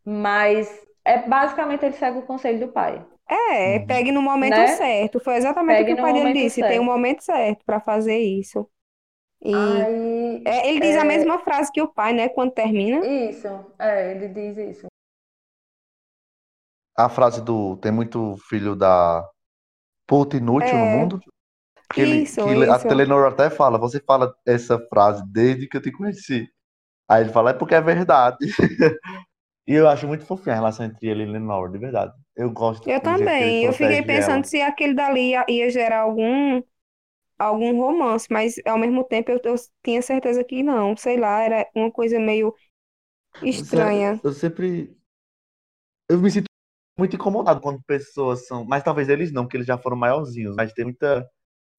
[0.05, 0.69] Mas
[1.05, 3.05] é basicamente ele segue o conselho do pai.
[3.35, 3.87] É, Uhum.
[3.87, 4.67] pegue no momento Né?
[4.67, 5.19] certo.
[5.19, 6.63] Foi exatamente Pegue o que o no pai dele momento disse.
[6.63, 6.85] Tem um certo.
[6.85, 8.69] momento certo pra fazer isso.
[9.43, 10.43] E Aí.
[10.45, 12.29] é, ele diz a é- mesma frase que o pai, né?
[12.29, 13.05] Quando termina.
[13.05, 13.47] Isso,
[13.79, 14.87] é, ele diz isso.
[16.97, 19.27] A frase do tem muito filho da
[20.07, 20.97] puta inútil no É.
[20.97, 21.21] mundo.
[21.93, 22.87] Que ele, Isso, que ele- a isso.
[22.87, 26.47] Telenor até fala, você fala essa frase desde que eu te conheci.
[27.09, 28.37] Aí ele fala, é porque é verdade.
[29.67, 32.13] e eu acho muito fofinha a relação entre ele e Lenore, de verdade.
[32.35, 33.65] Eu gosto Eu também.
[33.65, 34.43] Eu fiquei pensando ela.
[34.43, 36.61] se aquele dali ia, ia gerar algum,
[37.37, 40.95] algum romance, mas ao mesmo tempo eu, eu tinha certeza que não.
[40.97, 42.53] Sei lá, era uma coisa meio
[43.43, 44.19] estranha.
[44.23, 44.95] Eu sempre.
[46.09, 46.45] Eu me sinto
[46.97, 48.65] muito incomodado quando pessoas são.
[48.65, 50.55] Mas talvez eles não, porque eles já foram maiorzinhos.
[50.55, 51.27] Mas tem muita.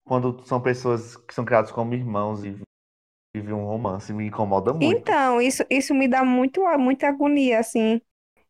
[0.05, 2.57] Quando são pessoas que são criados como irmãos e
[3.35, 5.09] vivem um romance, me incomoda muito.
[5.09, 8.01] Então, isso, isso me dá muito, muita agonia, assim.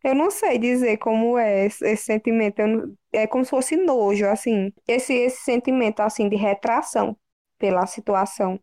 [0.04, 2.66] Eu não sei dizer como é esse, esse sentimento.
[2.66, 4.72] Não- é como se fosse nojo, assim.
[4.86, 7.16] Esse, esse sentimento, assim, de retração
[7.58, 8.60] pela situação.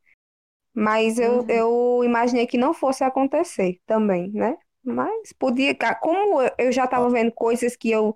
[0.73, 1.45] Mas eu, Uhum.
[1.49, 4.57] eu imaginei que não fosse acontecer também, né?
[4.83, 5.75] Mas podia.
[6.01, 8.15] Como eu- já estava vendo coisas que eu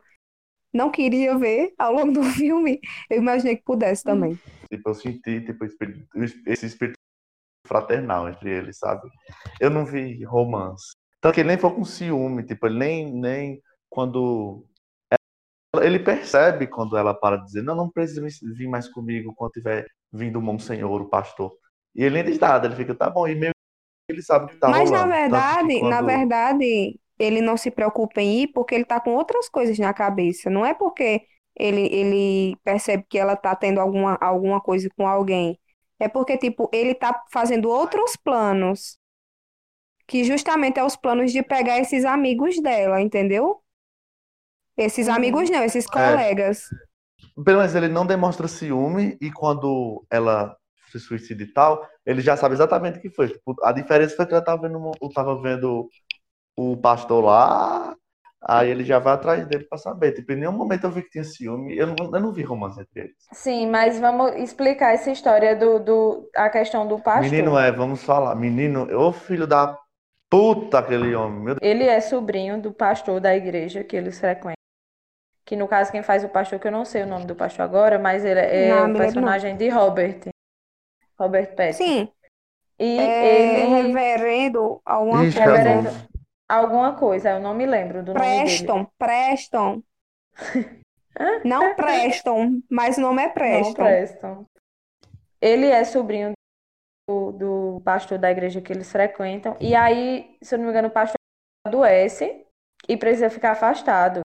[0.73, 4.37] não queria ver ao longo do filme, eu imaginei que pudesse também.
[4.69, 5.65] Tipo, eu senti tipo,
[6.45, 6.97] esse espírito
[7.67, 9.09] fraternal entre eles, sabe?
[9.59, 10.95] Eu não vi romance.
[11.25, 14.63] Tanto que ele nem foi com ciúme, tipo, ele nem, nem quando.
[15.81, 18.21] Ele percebe quando ela para de dizer, não, não precisa
[18.55, 21.51] vir mais comigo quando tiver vindo o Monsenhor, o pastor.
[21.95, 23.53] E ele nem diz nada, ele fica, tá bom, e meio
[24.07, 24.91] que ele sabe que tá Mas rolando.
[24.91, 28.85] na Tanto que verdade, na quando- verdade, ele não se preocupa em ir porque ele
[28.85, 30.47] tá com outras coisas na cabeça.
[30.51, 31.23] Não é porque
[31.55, 35.59] ele, ele percebe que ela tá tendo alguma, alguma coisa com alguém.
[35.99, 38.99] É porque, tipo, ele tá fazendo outros planos.
[40.07, 43.61] Que justamente é os planos de pegar esses amigos dela, entendeu?
[44.77, 45.13] Esses Uhum.
[45.15, 45.65] amigos não, É.
[45.65, 46.63] esses colegas.
[47.43, 50.55] Pelo menos ele não demonstra ciúme e quando ela
[50.91, 53.29] se suicida e tal, ele já sabe exatamente o que foi.
[53.29, 55.89] Tipo, a diferença foi que ela tava vendo, tava vendo
[56.57, 57.95] o pastor lá,
[58.41, 60.13] aí ele já vai atrás dele pra saber.
[60.13, 61.77] Tipo, em nenhum momento eu vi que tinha ciúme.
[61.77, 63.15] Eu não, eu não vi romance entre eles.
[63.33, 67.31] Sim, mas vamos explicar essa história do, do a questão do pastor.
[67.31, 68.35] Menino é, vamos falar.
[68.35, 69.77] Menino, ô filho da
[70.35, 71.39] puta aquele homem.
[71.39, 71.59] Meu Deus.
[71.61, 74.53] Ele é sobrinho do pastor da igreja que eles frequentam.
[75.45, 77.63] Que no caso quem faz o pastor, que eu não sei o nome do pastor
[77.63, 79.05] agora, mas ele é Não, o lembro não.
[79.05, 80.19] personagem de Robert.
[81.19, 81.83] Robert Pattinson.
[81.83, 82.09] Sim,
[82.79, 85.51] E é ele reverendo alguma Ixi, coisa.
[85.57, 85.89] reverendo
[86.49, 88.41] alguma coisa, eu não me lembro do nome dele.
[88.41, 89.81] Preston, Preston.
[91.45, 93.73] Não Preston, mas o nome é Não Preston.
[93.73, 94.45] prestam.
[95.41, 96.33] Ele é sobrinho
[97.07, 99.55] do, pastor da igreja que eles frequentam.
[99.59, 101.15] E aí, se eu não me engano, o pastor
[101.65, 102.45] adoece
[102.87, 104.21] e precisa ficar afastado.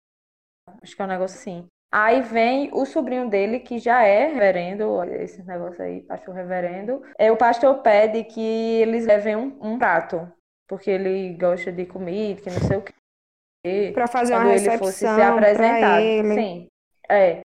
[0.82, 1.66] Acho que é um negócio assim.
[1.92, 7.02] Aí vem o sobrinho dele, que já é reverendo, olha esse negócio aí, pastor reverendo.
[7.16, 10.30] É, o pastor pede que eles levem um, um prato,
[10.68, 14.78] porque ele gosta de comida, que não sei o quê Para fazer uma quando ele
[14.78, 16.02] fosse ser recepção apresentado.
[16.02, 16.34] ele.
[16.34, 16.68] Sim,
[17.08, 17.40] é.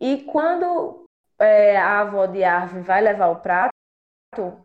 [0.00, 1.04] E quando
[1.38, 3.69] é, a avó de Arvin vai levar o prato,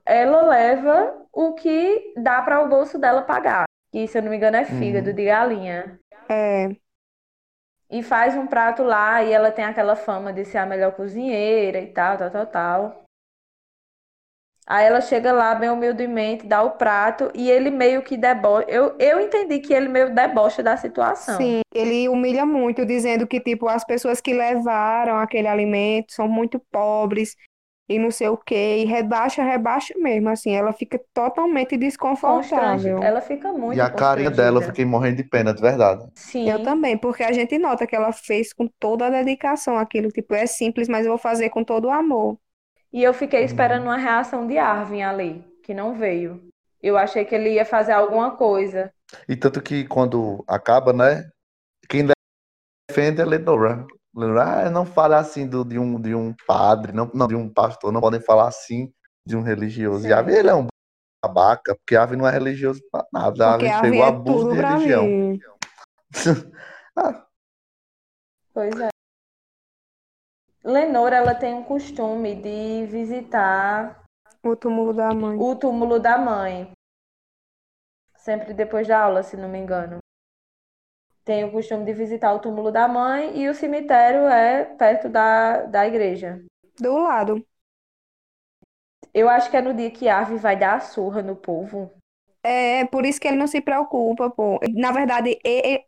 [0.05, 3.65] ela leva o que dá para o bolso dela pagar.
[3.91, 5.15] Que, se eu não me engano, é fígado Uhum.
[5.15, 5.99] de galinha.
[6.29, 6.75] É,
[7.89, 11.79] E faz um prato lá e ela tem aquela fama de ser a melhor cozinheira
[11.79, 13.05] e tal, tal, tal, tal.
[14.67, 18.65] Aí ela chega lá bem humildemente, dá o prato e ele meio que debocha.
[18.67, 21.39] Eu, eu entendi que ele meio debocha da situação.
[21.39, 26.59] sim, ele humilha muito, dizendo que, tipo, as pessoas que levaram aquele alimento são muito
[26.71, 27.35] pobres
[27.87, 32.99] e não sei o quê, e rebaixa, rebaixa mesmo, assim, ela fica totalmente desconfortável.
[33.03, 36.03] Ela fica muito E a carinha dela, eu fiquei morrendo de pena, de verdade.
[36.15, 40.09] Sim, Eu também, porque a gente nota que ela fez com toda a dedicação aquilo,
[40.11, 42.37] tipo, é simples, mas eu vou fazer com todo o amor.
[42.91, 43.45] e eu fiquei Uhum.
[43.45, 46.47] esperando uma reação de Arvin ali, que não veio.
[46.81, 48.91] Eu achei que ele ia fazer alguma coisa.
[49.29, 51.29] E tanto que quando acaba, né?
[51.89, 52.05] Quem
[52.89, 53.85] defende é Lenora.
[54.15, 57.49] Lenora, ah, não fala assim do, de, um, de um padre, não, não, de um
[57.49, 58.93] pastor, não podem falar assim
[59.25, 60.03] de um religioso.
[60.03, 60.09] Sim.
[60.09, 60.67] E Ave, ele é um
[61.23, 63.51] babaca, porque Ave não é religioso pra nada.
[63.51, 65.39] Porque Ave a pegou é abuso de religião.
[66.97, 67.27] Ah,
[68.53, 68.87] Pois é.
[70.63, 74.01] Lenora, ela tem um costume de visitar
[74.41, 75.37] O túmulo da mãe.
[75.37, 76.71] o túmulo da mãe.
[78.15, 79.97] Sempre depois da aula, se não me engano.
[81.25, 85.63] Tem o costume de visitar o túmulo da mãe e o cemitério é perto da,
[85.63, 86.41] da igreja.
[86.81, 87.45] Do lado.
[89.15, 91.91] Eu acho que é no dia que Arve vai dar a surra no povo.
[92.43, 94.59] É, por isso que ele não se preocupa, pô.
[94.75, 95.39] Na verdade,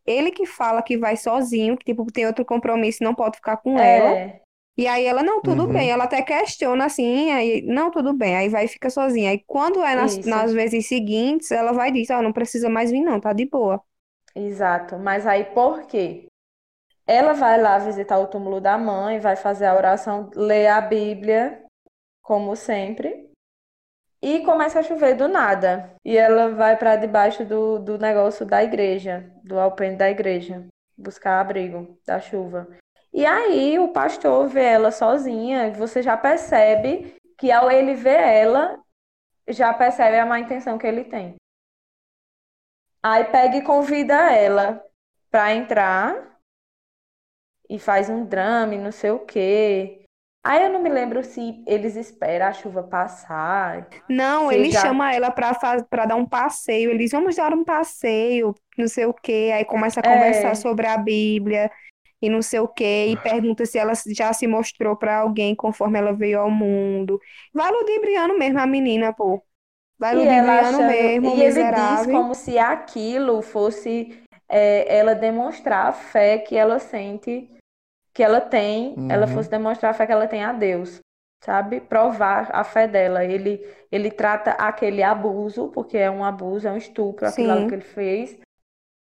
[0.06, 3.58] ele que fala que vai sozinho, que tipo, tem outro compromisso e não pode ficar
[3.58, 4.20] com ela.
[4.20, 4.42] É,
[4.78, 5.74] E aí ela, não, tudo Uhum.
[5.74, 5.92] bem.
[5.92, 8.36] Ela até questiona assim, aí, não, tudo bem.
[8.38, 9.32] Aí vai e fica sozinha.
[9.32, 12.92] Aí quando é nas, nas vezes seguintes, ela vai e diz, ó, não precisa mais
[12.92, 13.84] vir não, tá de boa.
[14.46, 14.98] Exato.
[14.98, 16.28] Mas aí por quê?
[17.06, 21.64] Ela vai lá visitar o túmulo da mãe, vai fazer a oração, ler a Bíblia,
[22.22, 23.32] como sempre.
[24.22, 25.94] E começa a chover do nada.
[26.04, 31.40] E ela vai para debaixo do, do negócio da igreja, do alpendre da igreja, buscar
[31.40, 32.68] abrigo da chuva.
[33.14, 38.78] E aí o pastor vê ela sozinha, você já percebe que ao ele ver ela,
[39.48, 41.36] já percebe a má intenção que ele tem.
[43.10, 44.84] Aí pega e convida ela
[45.32, 46.38] para entrar
[47.70, 50.04] e faz um drama e não sei o quê.
[50.46, 53.88] Aí eu não me lembro se eles esperam a chuva passar.
[54.10, 56.92] Não, ele já- chama ela pra, faz, pra dar um passeio.
[56.92, 59.52] Eles vamos dar um passeio, não sei o quê.
[59.54, 60.14] Aí começa a É.
[60.14, 61.72] conversar sobre a Bíblia
[62.22, 63.08] e não sei o quê.
[63.12, 67.18] E pergunta se ela já se mostrou pra alguém conforme ela veio ao mundo.
[67.54, 69.42] Vai ludibriando mesmo a menina, pô.
[70.00, 75.88] Vai E ela achando, mesmo, e ele diz como se aquilo fosse é, ela demonstrar
[75.88, 77.50] a fé que ela sente,
[78.14, 79.34] que ela tem, ela Uhum.
[79.34, 81.00] fosse demonstrar a fé que ela tem a Deus.
[81.44, 81.80] sabe?
[81.80, 83.24] Provar a fé dela.
[83.24, 87.84] Ele, ele trata aquele abuso, porque é um abuso, é um estupro, aquilo que ele
[87.84, 88.38] fez,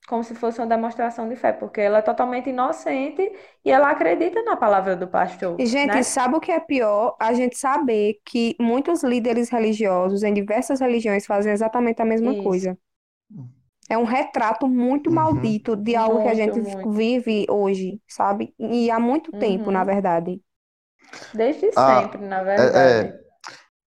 [0.07, 3.23] como se fosse uma demonstração de fé, porque ela é totalmente inocente
[3.65, 6.05] e ela acredita na palavra do pastor, E, gente, né?
[6.05, 7.17] sabe o que é pior?
[7.21, 12.69] A gente saber que muitos líderes religiosos em diversas religiões fazem exatamente a mesma Isso.
[12.75, 12.79] coisa.
[13.89, 15.13] É um retrato muito Uhum.
[15.13, 16.85] maldito de algo que a Muito, gente muito.
[16.85, 18.55] vive hoje, sabe?
[18.59, 19.73] E há muito tempo, Uhum.
[19.73, 20.41] na verdade.
[21.33, 23.07] Desde Ah, sempre, na É, verdade.
[23.07, 23.21] é,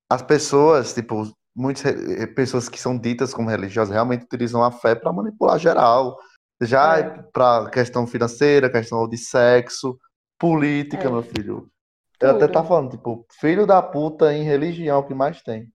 [0.10, 1.24] as pessoas, tipo,
[1.60, 6.18] muitas re- pessoas que são ditas como religiosas realmente utilizam a fé para manipular geral.
[6.62, 7.24] Já É.
[7.34, 9.98] para questão financeira, questão de sexo,
[10.40, 11.12] política, É.
[11.12, 11.70] meu filho.
[12.22, 15.70] Eu até tá falando, tipo, filho da puta em religião é o que mais tem.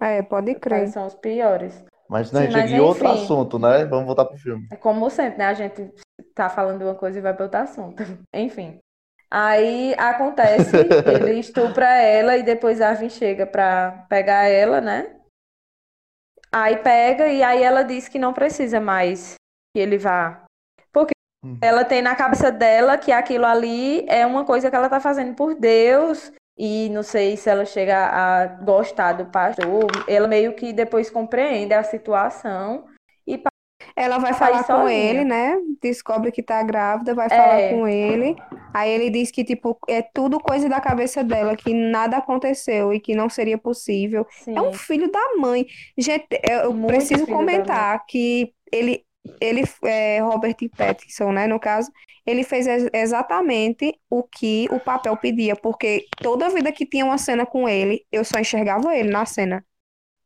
[0.00, 0.80] É, pode crer.
[0.80, 1.84] Quais são os piores.
[2.08, 3.22] Mas né, Sim, mas em outro enfim.
[3.22, 3.84] assunto, né?
[3.84, 4.66] Vamos voltar pro filme.
[4.72, 5.46] É como sempre, né?
[5.46, 5.92] A gente
[6.34, 7.96] tá falando de uma coisa e vai para outro assunto.
[8.34, 8.78] Enfim.
[9.30, 10.70] Aí acontece,
[11.06, 15.16] ele estupra ela e depois Arvin chega pra pegar ela, né?
[16.52, 19.34] Aí pega e aí ela diz que não precisa mais
[19.74, 20.44] que ele vá.
[20.92, 21.12] Porque
[21.44, 21.58] Uhum.
[21.60, 25.34] ela tem na cabeça dela que aquilo ali é uma coisa que ela tá fazendo
[25.34, 26.32] por Deus.
[26.58, 29.86] E não sei se ela chega a gostar do pastor.
[30.08, 32.86] Ela meio que depois compreende a situação.
[33.98, 34.90] Ela vai falar com sozinha.
[34.90, 35.56] ele, né?
[35.80, 37.70] Descobre que tá grávida, vai falar É.
[37.70, 38.36] com ele.
[38.74, 43.00] Aí ele diz que, tipo, é tudo coisa da cabeça dela, que nada aconteceu e
[43.00, 44.26] que não seria possível.
[44.46, 44.78] É um Sim.
[44.78, 45.66] filho da mãe.
[45.96, 49.02] Gente, eu Muito preciso comentar que ele,
[49.40, 51.90] ele é, Robert Pattinson, né, no caso,
[52.26, 57.16] ele fez ex- exatamente o que o papel pedia, porque toda vida que tinha uma
[57.18, 59.64] cena com ele, eu só enxergava ele na cena.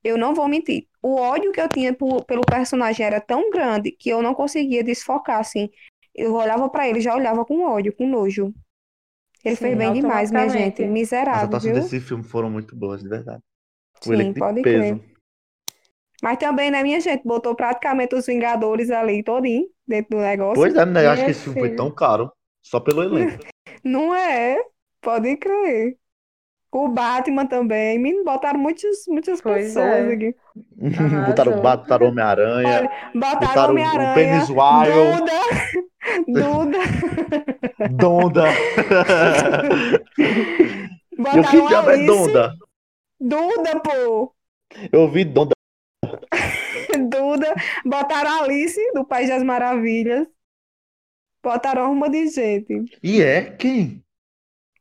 [0.02, 0.86] Eu não vou mentir.
[1.02, 4.84] O ódio que eu tinha por- pelo personagem era tão grande que eu não conseguia
[4.84, 5.70] desfocar, assim.
[6.14, 8.52] Eu olhava pra ele, já olhava com ódio, com nojo.
[9.44, 10.82] Ele Sim, fez bem demais, minha gente.
[10.82, 10.82] automaticamente.
[10.84, 11.82] As Miserável, atuações viu?
[11.82, 13.42] desse filme foram muito boas, de verdade.
[13.94, 14.98] O Sim, pode peso.
[14.98, 15.10] crer.
[16.22, 20.54] Mas também, né, minha gente, botou praticamente os Vingadores ali todinho dentro do negócio.
[20.62, 21.06] Pois é, né?
[21.06, 22.30] Eu acho que esse filme foi tão caro.
[22.62, 23.42] Só pelo elenco.
[23.82, 24.62] Não é?
[25.00, 25.96] Pode crer.
[26.72, 27.98] O Batman também.
[27.98, 30.12] Me botaram muitas, muitas Pois pessoas é.
[30.12, 30.36] aqui.
[31.26, 31.60] botaram o Arrasou.
[31.60, 32.78] Botaram o Homem-Aranha.
[32.78, 34.52] Olha, botaram Botaram o Homem-Aranha, Pennywise.
[36.26, 36.78] Duda, Duda,
[37.90, 38.44] Donda.
[41.32, 42.54] E o que botaram diabo é Alice, Donda?
[43.20, 44.34] Duda, pô,
[44.90, 45.52] Eu ouvi Donda.
[47.10, 47.54] Duda,
[47.84, 50.26] botaram Alice do País das Maravilhas,
[51.42, 52.84] botaram uma de gente.
[53.02, 53.50] E é?
[53.50, 54.02] Quem?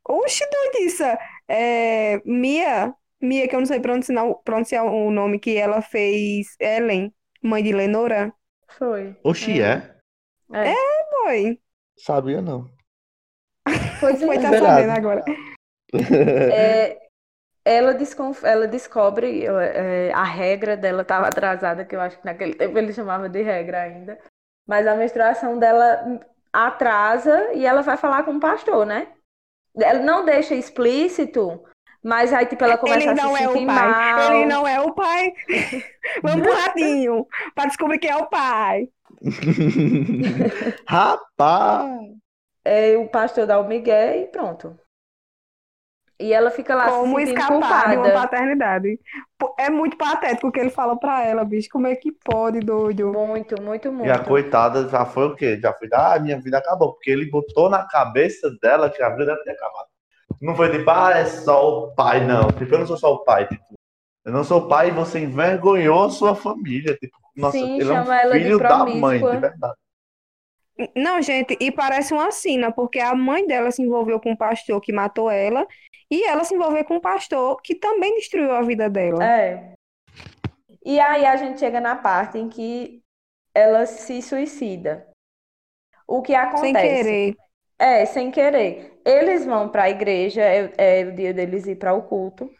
[0.08, 1.20] Oxe, doidiça,
[1.50, 7.12] é, Mia, Mia, que eu não sei pronunciar, pronunciar o nome, que ela fez Ellen,
[7.41, 8.32] mãe de Lenora,
[8.78, 9.18] Foi.
[9.24, 9.95] Oxi, é?
[10.54, 10.74] É.
[11.10, 11.60] foi,
[11.97, 12.70] Sabia não.
[14.00, 14.41] Pois foi, é.
[14.41, 14.74] tá verdade.
[14.74, 15.26] sabendo agora.
[15.91, 17.00] É,
[17.66, 18.43] ela, desconf...
[18.43, 22.93] ela descobre é, a regra dela estava atrasada, que eu acho que naquele tempo ele
[22.93, 24.20] chamava de regra ainda.
[24.68, 26.20] Mas a menstruação dela
[26.54, 29.08] atrasa e ela vai falar com o pastor, né?
[29.82, 31.63] Ela não deixa explícito,
[32.03, 34.34] mas aí tipo ela começa Ele a não se é o pai, mal.
[34.34, 35.34] ele não é o pai.
[36.23, 38.89] Vamos pro ratinho, pra descobrir quem é o pai.
[40.88, 41.89] Rapaz!
[42.63, 44.77] É, o pastor dá o migué e pronto.
[46.20, 48.11] E ela fica lá se Como sentindo escapar de uma culpada.
[48.11, 48.99] paternidade.
[49.57, 51.70] É muito patético o que ele fala pra ela, bicho.
[51.72, 53.11] Como é que pode, doido?
[53.13, 54.24] Muito, muito, E a muito.
[54.28, 55.57] coitada já foi o quê?
[55.61, 56.93] Já foi, ah, minha vida acabou.
[56.93, 59.88] Porque ele botou na cabeça dela que a vida tinha acabado.
[60.41, 62.47] Não foi tipo, ah, é só o pai, não.
[62.51, 63.47] Tipo, eu não sou só o pai.
[63.47, 63.63] Tipo,
[64.26, 66.95] eu não sou o pai e você envergonhou a sua família.
[66.97, 69.76] Tipo, nossa, Sim, ele é um ela de filho da mãe, de verdade.
[70.95, 74.80] Não, gente, e parece uma sina, porque a mãe dela se envolveu com um pastor
[74.80, 75.67] que matou ela,
[76.12, 79.24] e ela se envolveu com um pastor que também destruiu a vida dela.
[79.24, 79.74] É.
[80.84, 83.01] E aí a gente chega na parte em que
[83.53, 85.07] ela se suicida.
[86.07, 86.74] O que Sem acontece?
[86.74, 87.36] querer.
[87.78, 88.99] É, sem querer.
[89.05, 92.51] Eles vão para a igreja, é, é o dia deles ir para o culto.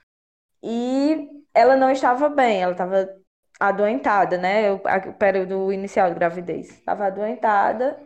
[0.64, 3.10] E ela não estava bem, ela estava
[3.60, 4.72] adoentada, né?
[4.72, 4.80] O
[5.18, 6.70] período inicial de gravidez.
[6.70, 8.00] Estava adoentada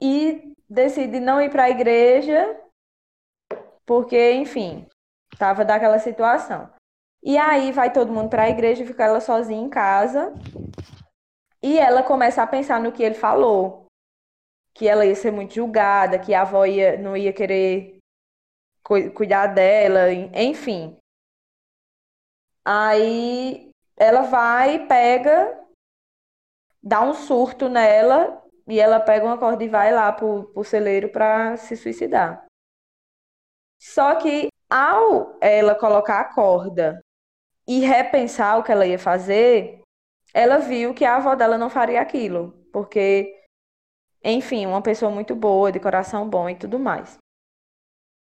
[0.00, 2.58] e decide não ir para a igreja
[3.90, 4.86] porque, enfim,
[5.32, 6.70] estava daquela situação.
[7.24, 10.32] E aí vai todo mundo para a igreja e fica ela sozinha em casa.
[11.60, 13.86] E ela começa a pensar no que ele falou
[14.72, 17.98] que ela ia ser muito julgada, que a avó ia, não ia querer
[18.84, 20.96] cu- cuidar dela, en- enfim.
[22.64, 25.66] Aí ela vai, pega,
[26.80, 31.08] dá um surto nela e ela pega uma corda e vai lá pro, pro celeiro
[31.08, 32.48] pra se suicidar.
[33.80, 37.00] Só que ao ela colocar a corda
[37.66, 39.80] e repensar o que ela ia fazer,
[40.34, 43.34] ela viu que a avó dela não faria aquilo, porque,
[44.22, 47.16] enfim, uma pessoa muito boa, de coração bom e tudo mais.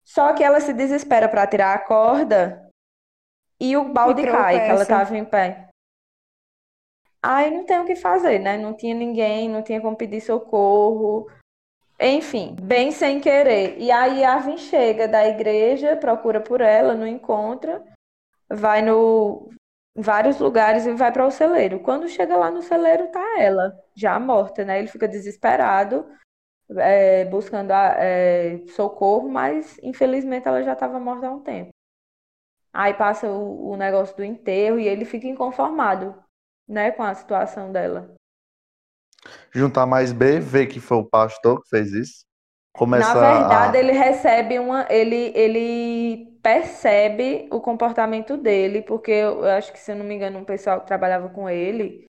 [0.05, 2.69] Só que ela se desespera para tirar a corda
[3.59, 5.69] e o balde cai, que ela estava em pé.
[7.21, 8.57] Aí não tem o que fazer, né?
[8.57, 11.27] Não tinha ninguém, não tinha como pedir socorro.
[11.99, 13.77] Enfim, bem sem querer.
[13.79, 17.83] E aí Arvin chega da igreja, procura por ela, não encontra,
[18.49, 19.49] vai no
[19.95, 21.79] vários lugares e vai para o celeiro.
[21.79, 24.77] Quando chega lá no celeiro, tá ela, já morta, né?
[24.77, 26.07] Ele fica desesperado,
[26.77, 31.71] é, buscando a, é, socorro, mas infelizmente ela já estava morta há um tempo.
[32.71, 36.15] Aí passa o, o negócio do enterro e ele fica inconformado,
[36.67, 38.16] né, com a situação dela.
[39.51, 42.25] Juntar mais B, ver que foi o pastor que fez isso.
[42.73, 43.79] Começa Na verdade, a...
[43.79, 44.85] ele recebe uma.
[44.89, 50.15] Ele, ele percebe o comportamento dele, porque eu, eu acho que, se eu não me
[50.15, 52.07] engano, um pessoal que trabalhava com ele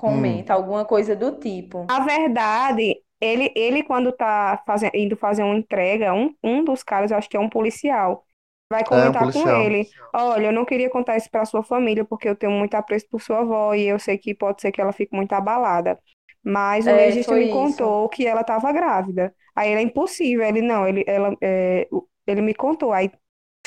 [0.00, 0.56] comenta hum.
[0.56, 1.84] alguma coisa do tipo.
[1.86, 7.10] Na verdade, ele, ele quando tá fazendo, indo fazer uma entrega, um, um dos caras,
[7.10, 8.24] eu acho que é um policial,
[8.72, 12.04] vai comentar é um com ele: Olha, eu não queria contar isso para sua família,
[12.04, 14.80] porque eu tenho muito apreço por sua avó e eu sei que pode ser que
[14.80, 15.98] ela fique muito abalada.
[16.42, 19.34] Mas o é, legista me contou que ela estava grávida.
[19.54, 20.44] Aí ele é impossível.
[20.44, 21.88] Ele não, ele, ela, é,
[22.26, 22.92] ele me contou.
[22.92, 23.10] Aí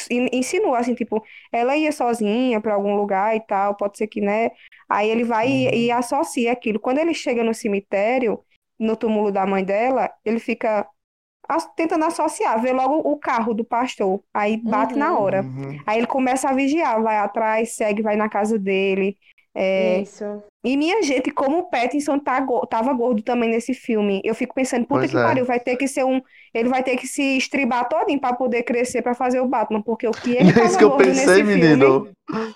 [0.10, 4.50] insinuou assim, tipo, ela ia sozinha para algum lugar e tal, pode ser que, né?
[4.90, 5.54] Aí ele vai uhum.
[5.54, 6.80] e, e associa aquilo.
[6.80, 8.44] Quando ele chega no cemitério,
[8.80, 10.88] no túmulo da mãe dela, ele fica
[11.76, 15.00] tentando associar, vê logo o carro do pastor, aí bate uhum.
[15.00, 15.42] na hora.
[15.44, 15.80] Uhum.
[15.86, 19.18] Aí ele começa a vigiar, vai atrás, segue, vai na casa dele.
[19.56, 20.02] É...
[20.02, 20.44] Isso.
[20.64, 24.56] E minha gente, como o Pattinson tá go tava gordo também nesse filme, eu fico
[24.56, 25.24] pensando, puta pois que é.
[25.24, 26.22] pariu, vai ter que ser um.
[26.54, 30.08] Ele vai ter que se estribar todinho pra poder crescer pra fazer o Batman, porque
[30.08, 32.06] o que ele é isso que eu pensei, menino.
[32.26, 32.56] Filme,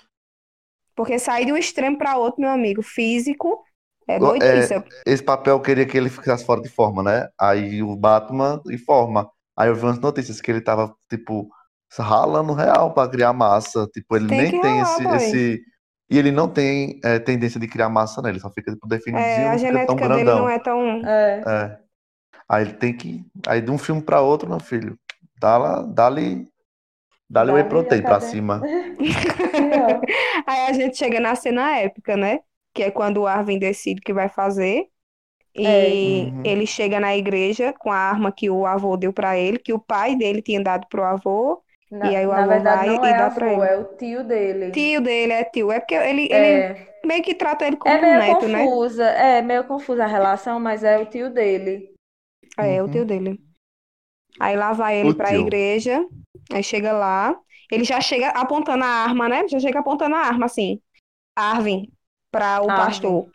[0.96, 3.62] porque sair de um extremo pra outro, meu amigo, físico,
[4.08, 4.74] é doidice.
[4.74, 7.28] É, esse papel queria que ele ficasse fora de forma, né?
[7.38, 9.30] Aí o Batman em forma.
[9.56, 11.48] Aí eu vi umas notícias que ele tava, tipo,
[11.96, 13.86] ralando real pra criar massa.
[13.92, 15.62] Tipo, ele tem nem tem esse, esse
[16.10, 19.22] e ele não tem é, tendência de criar massa nele, só fica tipo, definido.
[19.22, 21.06] É, a genética tão dele não é tão.
[21.06, 21.42] É.
[21.46, 21.78] é.
[22.48, 23.24] Aí ele tem que.
[23.46, 24.98] Aí de um filme para outro, meu filho,
[25.38, 26.46] dá-lhe
[27.28, 28.62] dá dá dá whey protein pra cima.
[30.46, 32.40] aí a gente chega na cena épica, né?
[32.72, 34.86] Que é quando o Arvin decide que vai fazer.
[35.54, 36.30] E é.
[36.30, 36.42] uhum.
[36.44, 39.78] ele chega na igreja com a arma que o avô deu para ele, que o
[39.78, 41.62] pai dele tinha dado pro avô.
[41.90, 43.62] Na, e aí o na verdade, vai não e é dá avô, pra ele.
[43.62, 44.72] é o tio dele.
[44.72, 45.72] Tio dele, é tio.
[45.72, 48.64] É porque ele, É, ele meio que trata ele como é um meio neto, né?
[48.64, 51.94] confusa, é meio confusa a relação, mas é o tio dele.
[52.58, 53.06] É, é o tio Uhum.
[53.06, 53.40] dele.
[54.40, 55.42] Aí lá vai ele O pra tio.
[55.42, 56.06] igreja,
[56.52, 57.34] aí chega lá,
[57.70, 59.48] ele já chega apontando a arma, né?
[59.48, 60.80] Já chega apontando a arma, assim,
[61.36, 61.90] Arvin,
[62.30, 62.84] pra o Arvin.
[62.84, 63.30] pastor.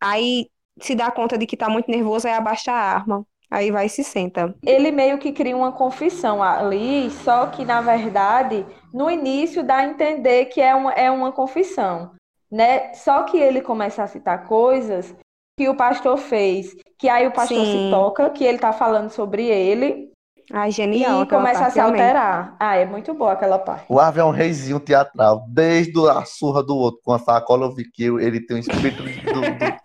[0.00, 3.26] Aí se dá conta de que tá muito nervoso, aí abaixa a arma.
[3.50, 4.54] Aí vai e se senta.
[4.62, 9.86] Ele meio que cria uma confissão ali, só que na verdade, no início dá a
[9.86, 12.10] entender que é uma, é uma confissão,
[12.50, 12.92] né?
[12.94, 15.14] Só que ele começa a citar coisas
[15.56, 17.90] que o pastor fez, que aí o pastor se Sim.
[17.90, 20.10] toca, que ele tá falando sobre ele
[20.52, 22.56] Ai, genial e começa a se alterar.
[22.60, 23.86] Ah, é muito boa aquela parte.
[23.88, 25.44] O Ave é um reizinho teatral.
[25.48, 29.02] Desde a surra do outro com a sacola, eu vi que ele tem um espírito
[29.02, 29.76] do, do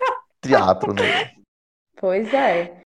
[0.41, 1.32] teatro, né?
[1.99, 2.80] Pois é.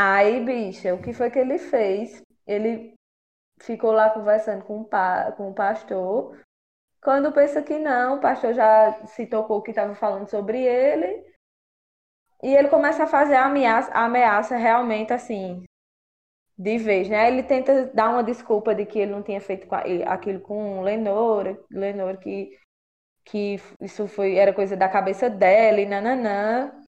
[0.00, 2.22] Aí, bicha, o que foi que ele fez?
[2.46, 2.94] Ele
[3.60, 6.40] ficou lá conversando com o, pa com o pastor.
[7.02, 11.26] Quando pensa que não, o pastor já se tocou que estava falando sobre ele.
[12.44, 15.64] E ele começa a fazer a ameaça, ameaça realmente assim,
[16.56, 17.26] de vez, né?
[17.26, 19.66] Ele tenta dar uma desculpa de que ele não tinha feito
[20.06, 22.56] aquilo com Lenore, Lenore que,
[23.24, 26.84] que isso foi, era coisa da cabeça dela e nananã.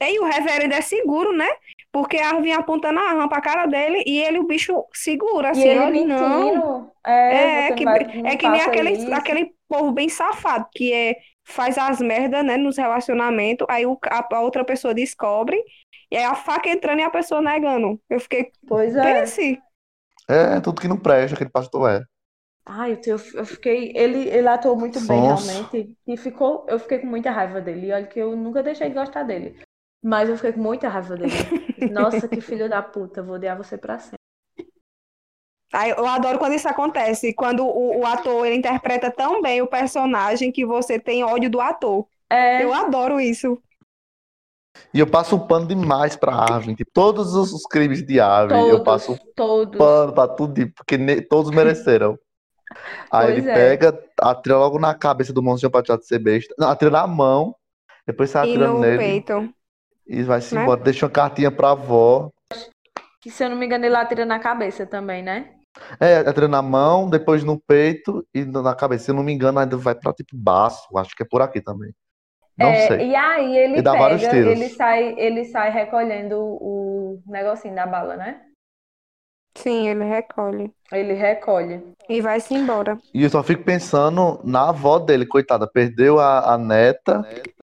[0.00, 1.46] E o reverendo é seguro, né?
[1.94, 5.50] Porque a Arvin apontando a arma pra cara dele e ele, o bicho, segura, E
[5.52, 6.90] assim, ele olha, não.
[7.06, 9.14] É, É, você que, vai, é que nem aquele, isso.
[9.14, 11.14] aquele povo bem safado, que é,
[11.44, 15.56] faz as merdas, né, nos relacionamentos, aí o, a, a outra pessoa descobre,
[16.10, 18.00] e aí a faca entrando e a pessoa negando.
[18.10, 19.20] Eu fiquei, Pois é.
[19.20, 19.62] pense.
[20.28, 22.02] É, tudo que não presta, aquele pastor é.
[22.66, 23.92] Ai, eu, eu fiquei.
[23.94, 25.96] Ele, ele atuou muito bem, realmente.
[26.08, 27.86] E ficou, eu fiquei com muita raiva dele.
[27.86, 29.54] E olha que eu nunca deixei de gostar dele.
[30.04, 31.32] Mas eu fiquei com muita raiva dele.
[31.90, 34.18] Nossa, que filho da puta, vou odiar você pra sempre.
[35.72, 39.66] Aí eu adoro quando isso acontece, quando o, o ator ele interpreta tão bem o
[39.66, 42.06] personagem que você tem ódio do ator.
[42.30, 43.60] É, Eu adoro isso.
[44.92, 46.74] E eu passo um pano demais pra Arvin.
[46.74, 49.78] Tipo, todos os, os crimes de Arvin, eu Todos, passo um todos.
[49.78, 52.18] pano pra tudo, de- porque ne- todos mereceram.
[53.10, 53.54] Aí Pois ele é.
[53.54, 56.54] pega, atira logo na cabeça do monstro pra de ser besta.
[56.58, 57.54] Não, atira na mão,
[58.06, 59.54] depois sai E atirando no nele peito.
[60.06, 60.62] E vai-se né?
[60.62, 60.80] embora.
[60.82, 62.30] Deixa uma cartinha pra avó.
[63.20, 65.54] Que se eu não me engano, ele atira na cabeça também, né?
[65.98, 69.06] É, atira na mão, depois no peito e na cabeça.
[69.06, 70.96] Se eu não me engano, ainda vai pra tipo baço.
[70.98, 71.92] Acho que é por aqui também.
[72.56, 73.08] Não É, sei.
[73.08, 74.52] E aí ele E dá vários pega, tiros.
[74.52, 78.40] ele sai, ele sai recolhendo o negocinho da bala, né?
[79.56, 80.72] Sim, ele recolhe.
[80.92, 81.82] Ele recolhe.
[82.08, 82.98] E vai-se embora.
[83.12, 85.66] E eu só fico pensando na avó dele, coitada.
[85.66, 87.24] Perdeu a, a neta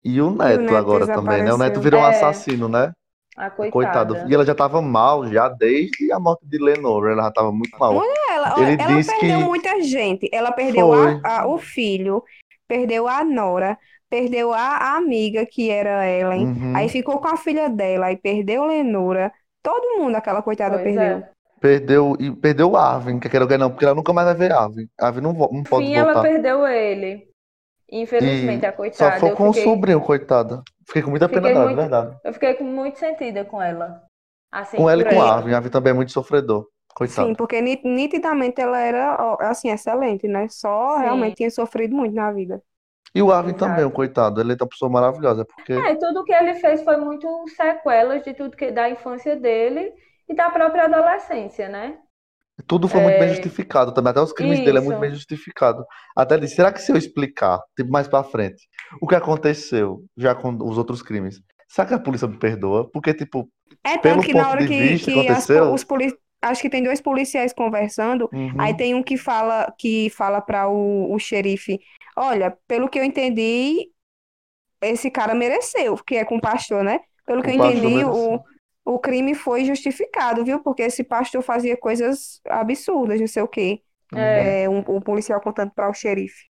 [0.08, 1.52] e o neto, neto agora também, né?
[1.52, 2.08] O neto virou um É.
[2.10, 2.92] assassino, né?
[3.36, 3.72] A Coitado.
[4.14, 4.26] coitada.
[4.30, 7.12] E ela já tava mal, já desde a morte de Lenore.
[7.12, 7.92] Ela já tava muito mal.
[8.30, 10.28] Ela, Ele ela disse perdeu que- muita gente.
[10.32, 12.22] Ela perdeu a- a- o filho,
[12.66, 13.76] perdeu a nora,
[14.08, 16.46] perdeu a, a amiga, que era Ellen.
[16.46, 16.76] Uhum.
[16.76, 19.30] Aí ficou com a filha dela, aí perdeu Lenora.
[19.62, 21.02] Todo mundo, aquela coitada, Pois perdeu.
[21.18, 21.28] é.
[21.60, 24.86] Perdeu, e perdeu o Arvin, que quer não, porque ela nunca mais vai ver Arvin.
[25.00, 26.28] Arvin não, não pode ela voltar.
[26.28, 27.26] perdeu ele.
[27.90, 29.12] Infelizmente, E a só coitada.
[29.12, 30.62] ficou Eu com o fiquei, sobrinho, coitada.
[30.86, 32.16] Fiquei com muita pena dela, muito- de verdade.
[32.24, 34.02] eu fiquei com- muito sentida com ela.
[34.50, 35.36] Assim, Com ela e com ela.
[35.36, 35.54] Arvin.
[35.54, 36.68] Arvin também é muito sofredor.
[36.94, 37.28] Coitado.
[37.28, 40.48] Sim, porque ni- nitidamente ela era, assim, excelente, né?
[40.48, 41.02] Só Sim.
[41.02, 42.62] realmente tinha sofrido muito na vida.
[43.14, 43.58] E o Arvin Exato.
[43.58, 44.40] também, o coitado.
[44.40, 48.34] Ele é uma pessoa maravilhosa, porque É, tudo que ele fez foi muito sequelas de
[48.34, 49.92] tudo que da infância dele
[50.28, 51.98] e da própria adolescência, né?
[52.66, 54.10] Tudo foi muito bem É, justificado também.
[54.10, 55.00] Até os crimes dele é muito isso.
[55.00, 55.84] bem justificado.
[56.16, 58.68] Até disse, será que se eu explicar, tipo, mais pra frente,
[59.00, 62.90] o que aconteceu já com os outros crimes, será que a polícia me perdoa?
[62.90, 63.50] Porque, tipo,
[63.84, 65.66] É Pelo que na ponto hora de que, vista, que as, aconteceu?
[65.68, 66.12] os poli...
[66.42, 70.68] acho que tem dois policiais conversando, uhum, aí tem um que fala que fala para
[70.68, 71.80] o, o xerife,
[72.16, 73.90] olha, pelo que eu entendi,
[74.82, 77.00] esse cara mereceu, que é com o pastor, né?
[77.26, 78.38] Pelo que O eu pastor entendi, mereceu.
[78.38, 78.42] o
[78.98, 80.60] crime foi justificado, viu?
[80.62, 83.82] Porque esse pastor fazia coisas absurdas, não sei o quê.
[84.14, 86.46] É, É, um, o policial contando para o xerife.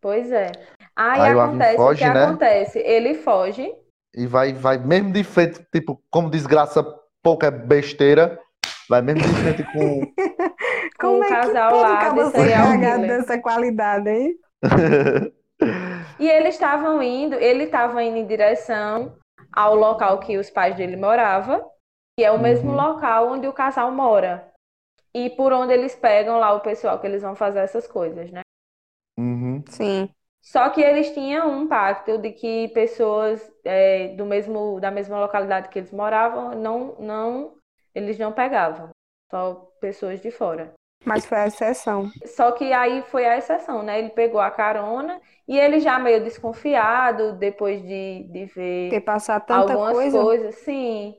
[0.00, 0.50] pois é.
[0.94, 2.24] Aí Aí o acontece o foge, que né?
[2.24, 2.78] acontece.
[2.78, 3.74] Ele foge.
[4.16, 6.84] E vai, vai mesmo de frente, tipo, como desgraça
[7.22, 8.38] pouca besteira,
[8.88, 10.12] vai mesmo de frente com.
[11.00, 13.06] Com Como o é que casal pode lá acaba de ser serial cagado killer.
[13.06, 14.38] dessa qualidade, hein?
[16.18, 19.16] E eles estavam indo, ele estava indo em direção
[19.54, 21.70] ao local que os pais dele moravam,
[22.16, 22.76] que é o mesmo Uhum.
[22.76, 24.52] local onde o casal mora.
[25.14, 28.42] E por onde eles pegam lá o pessoal que eles vão fazer essas coisas, né?
[29.18, 29.64] Uhum.
[29.68, 30.08] Sim.
[30.42, 35.68] Só que eles tinham um pacto de que pessoas é, do mesmo, da mesma localidade
[35.70, 37.58] que eles moravam, não, não,
[37.94, 38.90] eles não pegavam.
[39.30, 40.74] Só pessoas de fora.
[41.04, 42.10] Mas foi a exceção.
[42.26, 43.98] Só que aí foi a exceção, né?
[43.98, 49.44] Ele pegou a carona e ele já meio desconfiado, depois de, de ver Ter passado
[49.46, 50.22] tanta algumas coisa.
[50.22, 51.16] coisas, sim.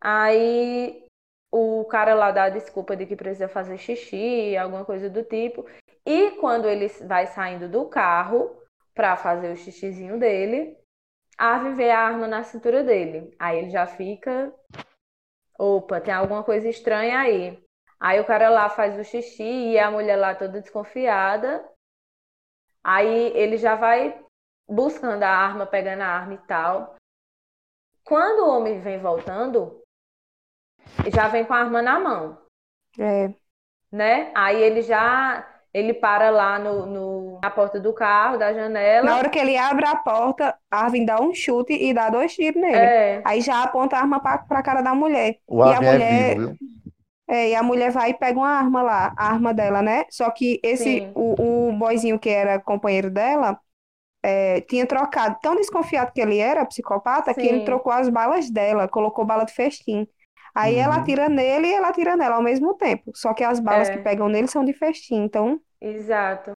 [0.00, 1.06] Aí
[1.50, 5.66] o cara lá dá a desculpa de que precisa fazer xixi, alguma coisa do tipo.
[6.06, 8.62] E quando ele vai saindo do carro
[8.94, 10.76] para fazer o xixizinho dele,
[11.36, 13.34] a Ave vê a arma na cintura dele.
[13.38, 14.52] Aí ele já fica,
[15.58, 17.62] opa, tem alguma coisa estranha aí.
[18.00, 19.42] Aí o cara lá faz o xixi
[19.72, 21.64] e a mulher lá toda desconfiada.
[22.82, 24.18] Aí ele já vai
[24.68, 26.94] buscando a arma, pegando a arma e tal.
[28.04, 29.82] Quando o homem vem voltando,
[31.12, 32.38] já vem com a arma na mão,
[32.98, 33.34] É.
[33.92, 34.30] né?
[34.34, 39.04] Aí ele já ele para lá no, no- na porta do carro, da janela.
[39.10, 42.60] Na hora que ele abre a porta, Arvin dá um chute e dá dois tiros
[42.60, 42.74] nele.
[42.76, 45.38] É, Aí já aponta a arma pra, pra cara da mulher.
[45.46, 46.56] O E a é mulher- vivo, viu?
[47.28, 50.04] É, e a mulher vai e pega uma arma lá, a arma dela, né?
[50.10, 51.14] Só que esse, Sim.
[51.14, 53.60] o, o boyzinho que era companheiro dela,
[54.22, 57.62] é, tinha trocado, tão desconfiado que ele era, psicopata, que ele Sim.
[57.62, 60.06] trocou as balas dela, colocou bala de festim.
[60.54, 60.98] Aí ela Uhum.
[60.98, 63.12] atira nele e ela atira nela ao mesmo tempo.
[63.14, 63.90] Só que as balas É.
[63.90, 66.52] que pegam nele são de festim, então exato.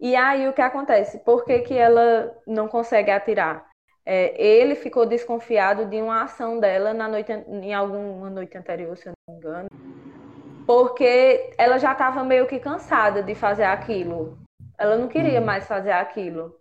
[0.00, 1.18] E aí o que acontece?
[1.20, 3.66] Por que que ela não consegue atirar?
[4.04, 9.08] É, ele ficou desconfiado de uma ação dela na noite, em alguma noite anterior, se
[9.08, 9.66] eu não me engano.
[10.66, 14.36] Porque ela já estava meio que cansada de fazer aquilo.
[14.78, 15.46] Ela não queria Uhum.
[15.46, 16.54] mais fazer aquilo.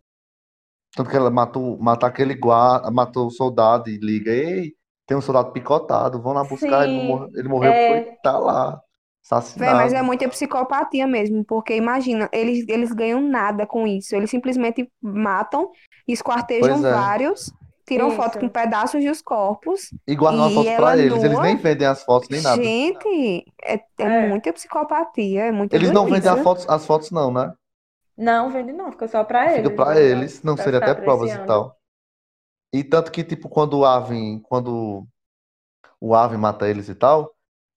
[0.96, 4.74] Tanto que ela matou, matou aquele guarda, matou o soldado e liga, ei,
[5.06, 7.88] tem um soldado picotado, vão lá buscar, ele, Sim, morreu, ele morreu, é.
[8.06, 8.80] foi, tá lá,
[9.24, 9.76] assassinado.
[9.76, 14.16] mas é muita psicopatia mesmo, porque imagina, eles, eles ganham nada com isso.
[14.16, 15.70] Eles simplesmente matam,
[16.08, 16.94] esquartejam é.
[16.94, 17.52] vários,
[17.86, 18.18] tiram Isso.
[18.18, 19.94] foto com pedaços dos corpos.
[20.08, 22.62] E guardam E as fotos ela pra eles, eles nem vendem as fotos nem nada.
[22.64, 24.22] Gente, é, é É.
[24.22, 26.30] muita psicopatia, é muita Eles não vendem doidice.
[26.32, 27.54] as fotos, as fotos não, né?
[28.18, 29.76] Não, vende não, fica só pra Fica eles.
[29.76, 30.02] pra né?
[30.02, 31.78] eles, não Pra seria até provas e tal.
[32.74, 35.08] E tanto que, tipo, quando o Arvin, quando
[36.02, 37.36] o Arvin mata eles e tal,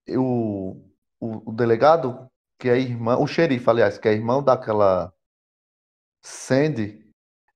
[0.09, 0.77] o,
[1.19, 2.27] o, o delegado,
[2.59, 5.13] que é irmão, o xerife, aliás, que é irmão daquela
[6.21, 7.08] Sandy,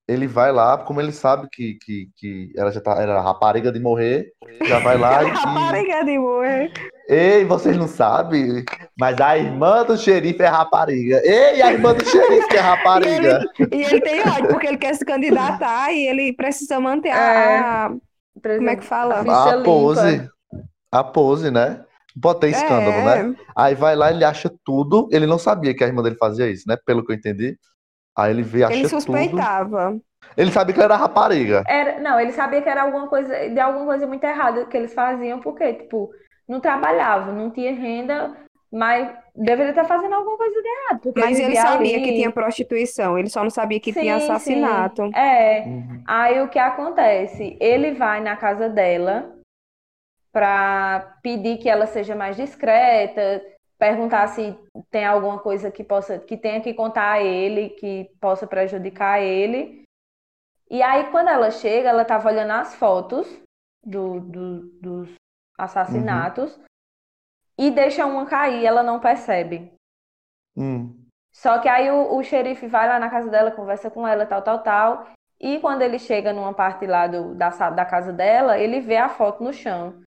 [0.07, 3.79] ele vai lá, como ele sabe que, que, que ela já tá, era rapariga de
[3.79, 4.31] morrer,
[4.67, 5.27] já vai lá e.
[5.29, 6.71] Rapariga de morrer.
[7.07, 8.63] Ei, vocês não sabem,
[8.99, 11.21] mas a irmã do xerife é rapariga.
[11.23, 13.45] Ei, a irmã do xerife que é E rapariga.
[13.59, 17.85] ele, e ele tem ódio, porque ele quer se candidatar e ele precisa manter a.
[17.87, 17.89] a-
[18.41, 19.15] Como é que fala?
[19.15, 19.19] A
[19.51, 19.63] A limpa.
[19.65, 20.29] pose.
[20.91, 21.83] A pose, né?
[22.21, 23.35] Pode ter escândalo, É, né?
[23.55, 25.09] Aí vai lá, ele acha tudo.
[25.11, 26.77] Ele não sabia que a irmã dele fazia isso, né?
[26.85, 27.57] Pelo que eu entendi.
[28.17, 29.01] Aí ele vê, acha Ele tudo.
[29.01, 29.97] suspeitava.
[30.37, 31.63] Ele sabia que ela era rapariga.
[31.67, 34.93] Era, não, ele sabia que era alguma coisa, de alguma coisa muito errada que eles
[34.93, 36.11] faziam, porque, tipo,
[36.47, 38.35] não trabalhavam, não tinha renda,
[38.71, 41.01] mas deveria estar fazendo alguma coisa de errado.
[41.01, 42.03] Porque Mas ele sabia ali.
[42.05, 45.03] que tinha prostituição, ele só não sabia que tinha Sim, assassinato.
[45.05, 45.11] sim.
[45.15, 45.63] É.
[45.65, 46.03] Uhum.
[46.07, 47.57] Aí o que acontece?
[47.59, 49.35] Ele vai na casa dela
[50.31, 53.41] para pedir que ela seja mais discreta,
[53.83, 54.57] perguntar se
[54.89, 59.83] tem alguma coisa que possa, que tenha que contar a ele, que possa prejudicar ele.
[60.69, 63.27] E aí quando ela chega, ela estava olhando as fotos
[63.85, 65.13] do, do- dos
[65.57, 66.57] assassinatos
[67.57, 69.73] e deixa uma cair, ela não percebe.
[70.55, 71.05] Hum.
[71.33, 74.41] Só que aí o, o xerife vai lá na casa dela, conversa com ela, tal,
[74.41, 75.07] tal, tal.
[75.41, 79.09] E quando ele chega numa parte lá do, da, da casa dela, ele vê a
[79.09, 80.01] foto no chão.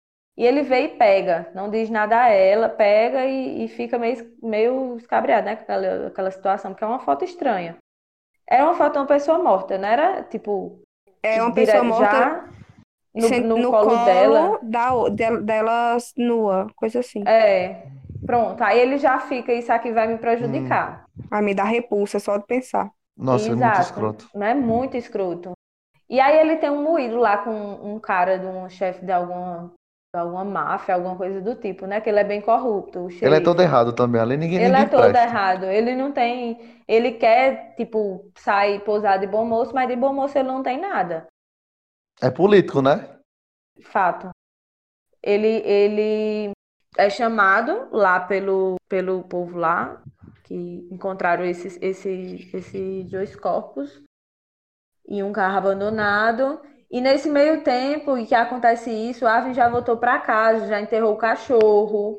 [0.42, 4.16] E ele vê e pega, não diz nada a ela, pega e, e fica meio,
[4.42, 5.54] meio escabreado, né?
[5.54, 7.76] Com aquela, aquela situação, porque é uma foto estranha.
[8.48, 10.80] Era uma foto de uma pessoa morta, não era tipo.
[11.22, 12.48] É uma dire- pessoa morta já
[13.14, 14.58] no, sen- no colo dela.
[14.62, 17.22] da, o- del- dela nua, coisa assim.
[17.24, 17.86] É,
[18.26, 18.60] pronto.
[18.62, 21.04] Aí ele já fica, isso aqui vai me prejudicar.
[21.30, 22.90] Aí me dá repulsa só de pensar.
[23.16, 23.80] Nossa, é muito Exato.
[23.80, 24.28] escroto.
[24.34, 25.52] Não é muito escroto.
[26.10, 29.72] E aí ele tem um moído lá com um cara de um chefe de alguma,
[30.14, 32.00] alguma máfia, alguma coisa do tipo, né?
[32.00, 34.20] Que ele é bem corrupto, Ele é todo errado também.
[34.20, 35.22] Ali ninguém, Ele ninguém é todo presta.
[35.22, 35.64] errado.
[35.64, 36.82] Ele não tem.
[36.86, 40.78] Ele quer, tipo, sair posar de bom moço, mas de bom moço ele não tem
[40.78, 41.26] nada.
[42.20, 43.18] É político, né?
[43.80, 44.28] Fato.
[45.22, 46.50] Ele, ele
[46.98, 50.02] é chamado lá pelo, pelo povo lá,
[50.44, 54.02] que encontraram esses, esses, esses dois corpos
[55.08, 56.60] em um carro abandonado.
[56.92, 60.80] E nesse meio tempo em que acontece isso, o Arvin já voltou para casa, já
[60.80, 62.18] enterrou o cachorro.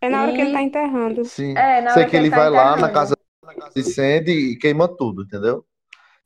[0.00, 1.24] É na hora que ele E- tá enterrando.
[1.24, 1.56] Sim.
[1.56, 2.92] É, na Sei hora que ele tá vai lá na enterrando.
[2.92, 3.16] casa
[3.74, 5.64] de Sandy e queima tudo, entendeu?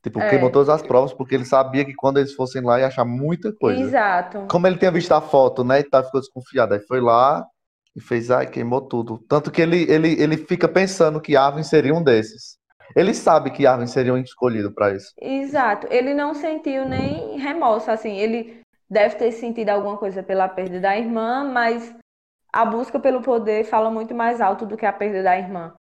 [0.03, 0.29] Tipo, É.
[0.29, 3.51] queimou todas as provas, porque ele sabia que quando eles fossem lá ia achar muita
[3.53, 3.81] coisa.
[3.81, 4.45] Exato.
[4.49, 7.45] Como ele tinha visto a foto, né, e tá, ficou desconfiado, aí foi lá
[7.95, 9.19] e fez, ai, queimou tudo.
[9.27, 12.56] Tanto que ele, ele, ele fica pensando que Arvin seria um desses.
[12.95, 15.13] Ele sabe que Arvin seria um escolhido pra isso.
[15.19, 15.87] Exato.
[15.89, 18.17] Ele não sentiu nem remorso, assim.
[18.17, 21.95] Ele deve ter sentido alguma coisa pela perda da irmã, mas
[22.51, 25.73] a busca pelo poder fala muito mais alto do que a perda da irmã.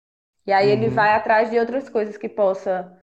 [0.47, 0.93] E aí ele Uhum.
[0.93, 2.97] vai atrás de outras coisas que possa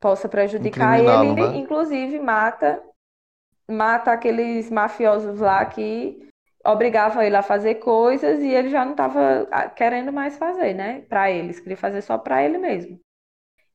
[0.00, 1.56] possa prejudicar e ele né?
[1.58, 2.82] inclusive mata
[3.70, 6.26] mata aqueles mafiosos lá que
[6.64, 11.02] obrigavam ele a fazer coisas e ele já não estava querendo mais fazer, né?
[11.02, 12.98] Para eles, queria fazer só para ele mesmo.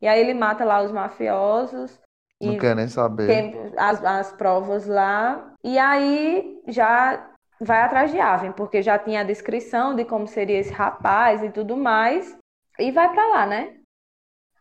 [0.02, 2.00] E aí ele mata lá os mafiosos
[2.42, 3.28] Não e quer nem saber.
[3.28, 5.54] tem as, as provas lá.
[5.64, 10.60] E aí já vai atrás de Aven, porque já tinha a descrição de como seria
[10.60, 12.38] esse rapaz e tudo mais.
[12.78, 13.78] E vai pra lá, né?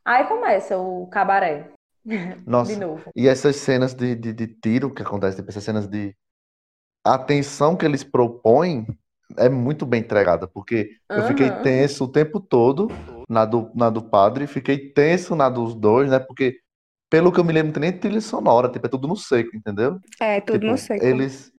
[0.05, 1.71] Aí começa o cabaré.
[2.47, 3.11] Nossa, De novo.
[3.17, 6.15] E essas cenas de, de, de tiro que acontecem, tipo, essas cenas de.
[7.05, 8.87] A tensão que eles propõem
[9.37, 12.89] é muito bem entregada, porque eu fiquei tenso o tempo todo
[13.29, 16.19] na do, na do padre, fiquei tenso na dos dois, né?
[16.19, 16.59] Porque,
[17.11, 19.57] pelo que eu me lembro, não tem nem trilha sonora, tipo, é tudo no seco,
[19.57, 20.01] entendeu?
[20.21, 21.17] É, tudo Tipo, no seco.
[21.17, 21.53] eles.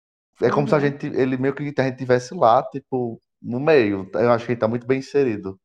[0.43, 0.81] É como se a Uhum.
[0.81, 1.07] gente.
[1.07, 4.11] Ele meio que a gente tivesse lá, tipo, no meio.
[4.15, 5.61] Eu acho que ele tá muito bem inserido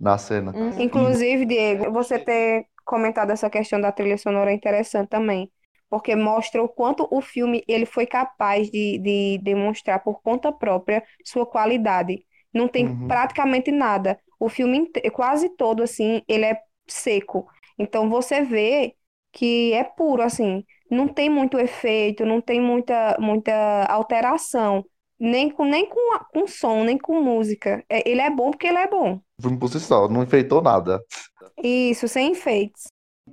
[0.00, 0.52] na cena.
[0.52, 0.74] Uhum.
[0.76, 5.50] Inclusive, Diego, você ter comentado essa questão da trilha sonora é interessante também,
[5.88, 11.04] porque mostra o quanto o filme ele foi capaz de, de demonstrar por conta própria
[11.24, 12.26] sua qualidade.
[12.52, 13.06] Não tem Uhum.
[13.06, 14.18] praticamente nada.
[14.40, 17.46] O filme quase todo assim, ele é seco.
[17.78, 18.96] Então você vê
[19.32, 24.84] que é puro assim, não tem muito efeito, não tem muita muita alteração,
[25.18, 27.84] nem com nem com, com som, nem com música.
[27.88, 29.20] É, ele é bom porque ele é bom.
[29.38, 31.00] O filme por si só, não enfeitou nada.
[31.62, 32.84] Isso, sem enfeites.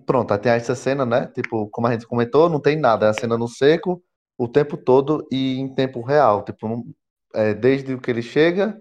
[0.06, 1.28] Pronto, aí tem essa cena, né?
[1.34, 3.08] Tipo, como a gente comentou, não tem nada.
[3.08, 4.04] É a cena no seco
[4.38, 6.44] o tempo todo e em tempo real.
[6.44, 6.86] Tipo,
[7.34, 8.80] é, desde o que ele chega,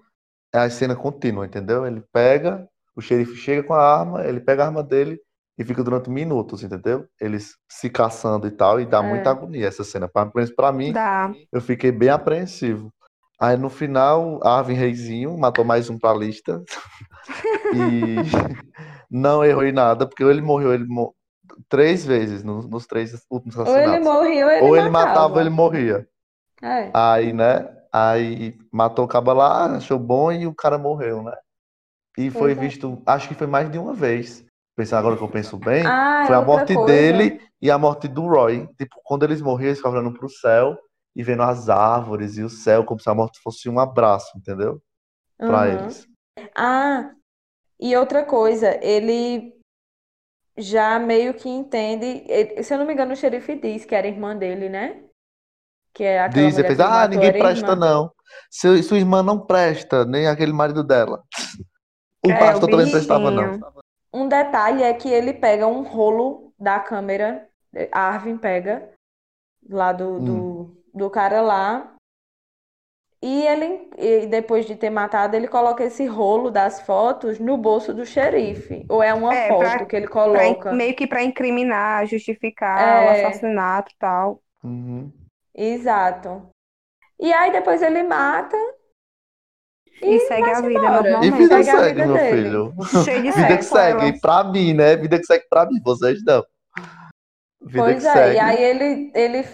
[0.56, 1.86] é a cena contínua, entendeu?
[1.86, 5.20] Ele pega, o xerife chega com a arma, ele pega a arma dele
[5.58, 7.06] e fica durante minutos, entendeu?
[7.20, 9.08] Eles se caçando e tal, e dá É.
[9.08, 10.08] muita agonia essa cena.
[10.08, 11.32] Pra mim, Dá.
[11.52, 12.92] eu fiquei bem apreensivo.
[13.38, 16.62] Aí no final, Arvin Reizinho matou mais um pra lista.
[17.74, 18.16] E
[19.10, 20.86] não errou em nada, porque ou ele morreu ele
[21.68, 24.04] três vezes nos, nos três últimos Ou ele assassinatos.
[24.06, 25.34] morria ou ele Ou ele matava matava.
[25.34, 26.08] ou ele morria.
[26.62, 26.90] É.
[26.94, 27.68] Aí, né?
[27.98, 31.32] Aí matou o cabo lá, achou bom e o cara morreu, né?
[32.18, 32.54] E foi é.
[32.54, 34.44] visto, acho que foi mais de uma vez.
[34.76, 36.86] Pensando agora que eu penso bem, Ah, foi a morte coisa.
[36.86, 38.66] dele e a morte do Roy.
[38.78, 40.78] Tipo, quando eles morriam, eles ficavam olhando pro céu
[41.14, 44.82] e vendo as árvores e o céu, como se a morte fosse um abraço, entendeu?
[45.46, 45.78] Pra Aham.
[45.80, 46.06] eles.
[46.54, 47.14] Ah,
[47.80, 49.54] e outra coisa, ele
[50.58, 52.24] já meio que entende.
[52.28, 55.05] ele- se eu não me engano, o xerife diz que era irmã dele, né?
[55.96, 57.74] Que é aquela Diz, fez, ah, ninguém presta irmã.
[57.76, 58.12] não.
[58.50, 61.22] Seu, sua irmã não presta, nem aquele marido dela.
[62.24, 63.58] O É, pastor o também não prestava não.
[64.12, 67.48] Um detalhe é que ele pega um rolo da câmera,
[67.90, 68.90] Arvin pega,
[69.68, 71.94] lá do, do, do cara lá,
[73.22, 77.94] e ele, e depois de ter matado, ele coloca esse rolo das fotos no bolso
[77.94, 78.84] do xerife.
[78.88, 80.72] Ou é uma É, foto pra- que ele Pra coloca.
[80.72, 83.06] meio que pra incriminar, justificar É.
[83.06, 84.42] o assassinato e tal.
[84.62, 85.10] Uhum.
[85.56, 86.48] Exato.
[87.18, 88.56] E aí depois ele mata
[90.02, 91.08] E, segue a vida embora.
[91.08, 91.36] E normalmente.
[91.38, 92.42] vida Segue a segue, vida meu dele.
[92.42, 92.74] filho.
[93.04, 94.96] Cheio de Vida que segue, pra mim, né?
[94.96, 96.44] Vida que segue pra mim, vocês não.
[97.62, 98.34] Vida Pois que é, segue.
[98.34, 99.48] e aí ele, ele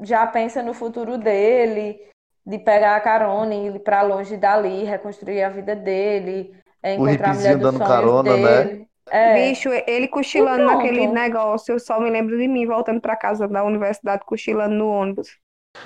[0.00, 2.00] já pensa no futuro dele,
[2.46, 7.06] de pegar a carona e ir pra longe dali, reconstruir a vida dele, é, O
[7.06, 8.86] encontrar a mulher dos dando sonhos carona, né?
[9.10, 10.76] É, Bicho, ele cochilando E pronto.
[10.76, 14.88] naquele negócio, eu só me lembro de mim voltando pra casa da universidade, cochilando no
[14.88, 15.28] ônibus.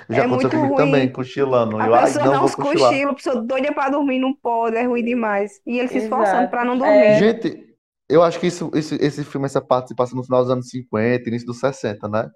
[0.09, 0.75] Já é aconteceu muito comigo ruim.
[0.75, 1.77] também, cochilando.
[1.79, 2.89] A Eu, pessoa não se cochilar.
[2.89, 5.61] cochila, a pessoa doida pra dormir, não pode, é ruim demais.
[5.65, 6.51] E ele se esforçando Exato.
[6.51, 6.77] pra não É.
[6.77, 7.13] dormir.
[7.15, 7.75] Gente,
[8.09, 10.69] eu acho que isso, esse, esse filme, essa parte se passa no final dos anos
[10.69, 12.29] 50, início dos 60, né?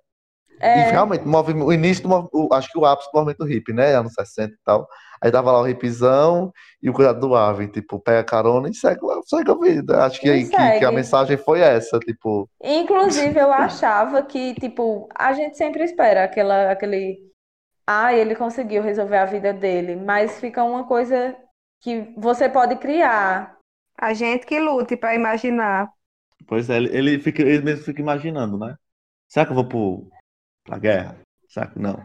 [0.62, 3.96] E é, realmente, o início do acho que o ápice do movimento hippie, né?
[3.96, 4.88] Anos 60 e tal.
[5.24, 6.52] Aí tava lá o hippizão
[6.82, 10.04] e o cuidado do Arvin, tipo, pega carona e segue, segue a vida.
[10.04, 15.08] Acho que, aí, que, que a mensagem foi essa, tipo, Inclusive, eu achava que, tipo,
[15.16, 17.20] a gente sempre espera aquela, aquele.
[17.86, 21.36] Ah, ele conseguiu resolver a vida dele, mas fica uma coisa
[21.82, 23.58] que você pode criar.
[23.98, 25.92] A gente que lute pra imaginar.
[26.48, 28.76] Pois é, ele, ele, fica, ele mesmo fica imaginando, né?
[29.28, 30.10] Será que eu vou pro,
[30.64, 31.20] pra guerra?
[31.48, 32.02] Será que não?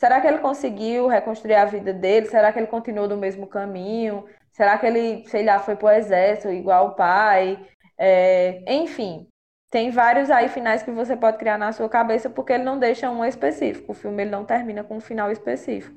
[0.00, 2.24] Será que ele conseguiu reconstruir a vida dele?
[2.24, 4.24] Será que ele continuou do mesmo caminho?
[4.50, 7.68] Será que ele, sei lá, foi pro exército igual o pai?
[7.98, 9.28] É, enfim,
[9.70, 13.10] tem vários aí finais que você pode criar na sua cabeça porque ele não deixa
[13.10, 13.92] um específico.
[13.92, 15.96] O filme ele não termina com um final específico.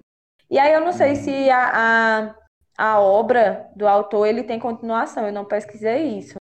[0.51, 2.35] E aí eu não sei se a, a,
[2.77, 5.25] a obra do autor ele tem continuação.
[5.25, 6.35] Eu não pesquisei isso.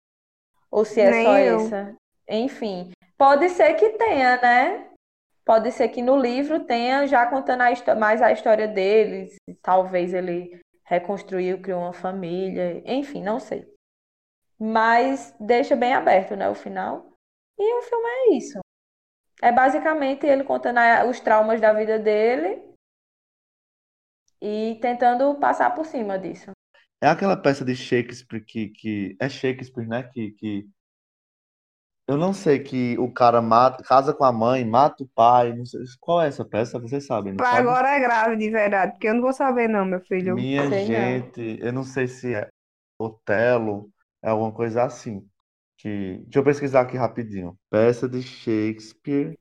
[0.71, 1.59] Ou se é Nem só eu.
[1.59, 1.95] essa.
[2.27, 4.87] Enfim, pode ser que tenha, né?
[5.51, 9.35] Pode ser que no livro tenha já contando a mais a história deles.
[9.61, 12.81] Talvez ele reconstruiu, criou uma família.
[12.85, 13.69] Enfim, não sei.
[14.57, 16.47] Mas deixa bem aberto, né?
[16.47, 17.11] O final.
[17.59, 18.59] E o filme é isso.
[19.41, 20.79] É basicamente ele contando
[21.09, 22.73] os traumas da vida dele
[24.41, 26.51] e tentando passar por cima disso.
[27.03, 30.03] É aquela peça de Shakespeare que, que é Shakespeare, né?
[30.03, 30.69] Que, que
[32.11, 35.65] eu não sei que o cara mata, casa com a mãe, mata o pai, não
[35.65, 37.61] sei qual é essa peça, vocês sabem, não Pra sabem?
[37.61, 40.35] agora é grave de verdade, porque eu não vou saber não, meu filho.
[40.35, 40.85] Minha Sei não.
[40.87, 42.47] gente, eu não sei se é
[42.99, 43.89] Otelo,
[44.23, 45.25] é alguma coisa assim.
[45.77, 47.57] Que, deixa eu pesquisar aqui rapidinho.
[47.69, 49.35] Peça de Shakespeare,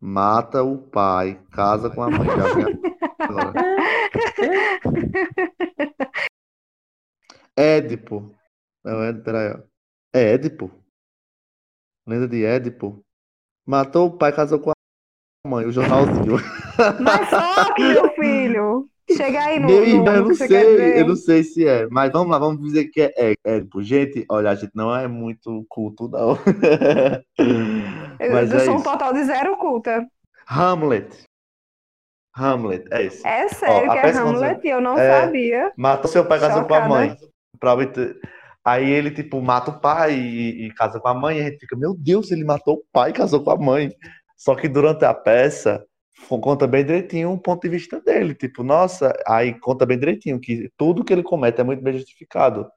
[0.00, 2.26] mata o pai, casa com a mãe.
[2.26, 2.80] Já vi
[3.20, 3.52] agora.
[7.56, 8.34] Édipo.
[8.84, 9.58] É o Édipo, peraí, ó.
[10.14, 10.70] É Édipo.
[12.08, 13.04] Lenda de Édipo.
[13.66, 15.66] Matou o pai, casou com a mãe.
[15.66, 16.36] O jornalzinho.
[17.00, 18.88] Mas foque, meu filho!
[19.10, 22.30] Chega aí no, Meu no, eu não sei, eu não sei se é, mas vamos
[22.30, 23.82] lá, vamos dizer que é, Édipo.
[23.82, 26.36] Gente, olha, a gente não é muito culto, não.
[28.20, 28.84] Eu, Mas eu é sou um isso.
[28.84, 30.04] total de zero culta.
[30.48, 31.24] Hamlet.
[32.36, 33.26] Hamlet, é isso.
[33.26, 35.72] É sério a que é Hamlet, eu não é- sabia.
[35.76, 37.16] Matou seu pai, casou com a mãe.
[37.60, 38.18] Pra obter-
[38.68, 41.60] Aí ele, tipo, mata o pai e, e casa com a mãe, e a gente
[41.60, 43.90] fica, meu Deus, ele matou o pai e casou com a mãe.
[44.36, 45.82] Só que durante a peça,
[46.28, 48.34] conta bem direitinho o ponto de vista dele.
[48.34, 52.70] Tipo, nossa, aí conta bem direitinho que tudo que ele comete é muito bem justificado.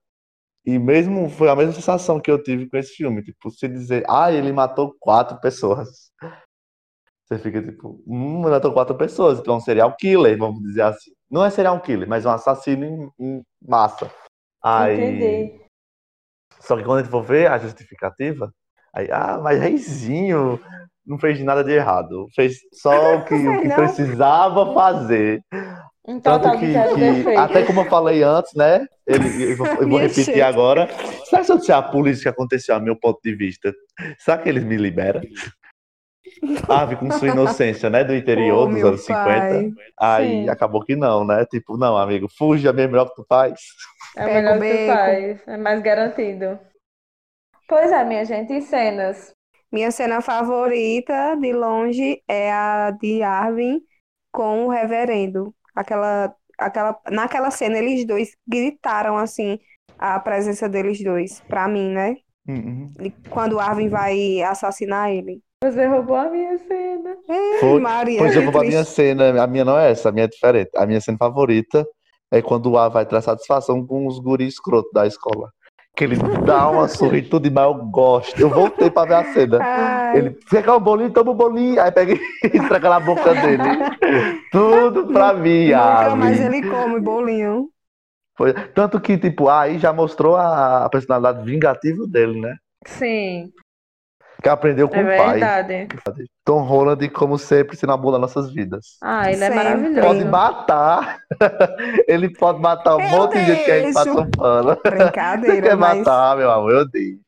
[0.65, 3.21] E mesmo, foi a mesma sensação que eu tive com esse filme.
[3.21, 6.09] Tipo, se dizer, ah, ele matou quatro pessoas.
[7.25, 11.11] Você fica tipo, hum, matou quatro pessoas, então é um serial killer, vamos dizer assim.
[11.29, 14.09] Não é serial killer, mas um assassino em, em massa.
[14.63, 15.60] Aí, Entendi.
[16.61, 18.51] Só que quando a gente for ver a justificativa,
[18.93, 20.59] Aí, ah, mas Reizinho
[21.05, 22.27] não fez nada de errado.
[22.35, 25.41] Fez só o que, o que precisava fazer.
[26.05, 26.93] Então Tanto tá que, zero
[27.23, 28.85] que- até como eu falei antes, né?
[29.07, 30.41] Ele, eu vou, eu vou repetir gente.
[30.41, 30.89] agora.
[31.25, 33.73] Será que se eu disser a polícia que aconteceu a meu ponto de vista,
[34.19, 35.21] será que eles me liberam?
[36.67, 38.03] Ave com sua inocência, né?
[38.03, 39.23] Do interior dos anos 50.
[39.47, 39.71] pai.
[39.99, 40.49] Aí Sim.
[40.49, 41.45] acabou que não, né?
[41.45, 43.59] Tipo, não, amigo, fuja mesmo, melhor que tu faz.
[44.15, 45.47] É o Beco, melhor que faz.
[45.47, 46.59] É mais garantido.
[47.67, 48.53] Pois é, minha gente.
[48.53, 49.33] E cenas?
[49.71, 53.81] Minha cena favorita, de longe, é a de Arvin
[54.31, 55.55] com o reverendo.
[55.73, 59.57] Aquela, aquela, naquela cena, eles dois gritaram, assim,
[59.97, 62.17] a presença deles dois, pra mim, né?
[62.47, 62.93] Uhum.
[62.99, 65.41] E Quando o Arvin vai assassinar ele.
[65.63, 67.15] Você roubou a minha cena.
[67.59, 67.79] Foi.
[67.79, 70.27] Maria, Pois eu vou pra minha cena, a minha não é essa, a minha é
[70.27, 70.71] diferente.
[70.75, 71.87] A minha cena favorita
[72.31, 75.49] é quando o A vai ter satisfação com os guris escroto da escola.
[75.93, 76.15] Que ele
[76.45, 76.87] dá uma
[77.29, 78.39] tudo e mais eu gosto.
[78.39, 79.59] Eu voltei pra ver a cena.
[79.61, 81.81] Ai, Ele quer um bolinho, toma um bolinho.
[81.81, 82.19] Aí pega e
[82.57, 83.63] entrega na boca dele.
[84.51, 87.67] Tudo pra mim, nunca mais ele come bolinho.
[88.37, 92.55] Foi- Tanto que, tipo, aí já mostrou a personalidade vingativa dele, né?
[92.87, 93.51] Sim,
[94.41, 95.39] Que aprendeu com é o pai.
[95.39, 95.87] verdade.
[96.43, 98.97] Tom Holland, como sempre, se nas nossas vidas.
[99.01, 99.55] Ah, ele é Sempre.
[99.63, 100.07] maravilhoso.
[100.07, 101.19] Pode matar.
[102.07, 103.97] Ele pode matar um Eu monte de gente que a gente deixo.
[103.99, 104.69] passa um pano.
[104.83, 106.71] Você Brincadeira, quer mas matar, meu amor?
[106.71, 107.19] Eu dei.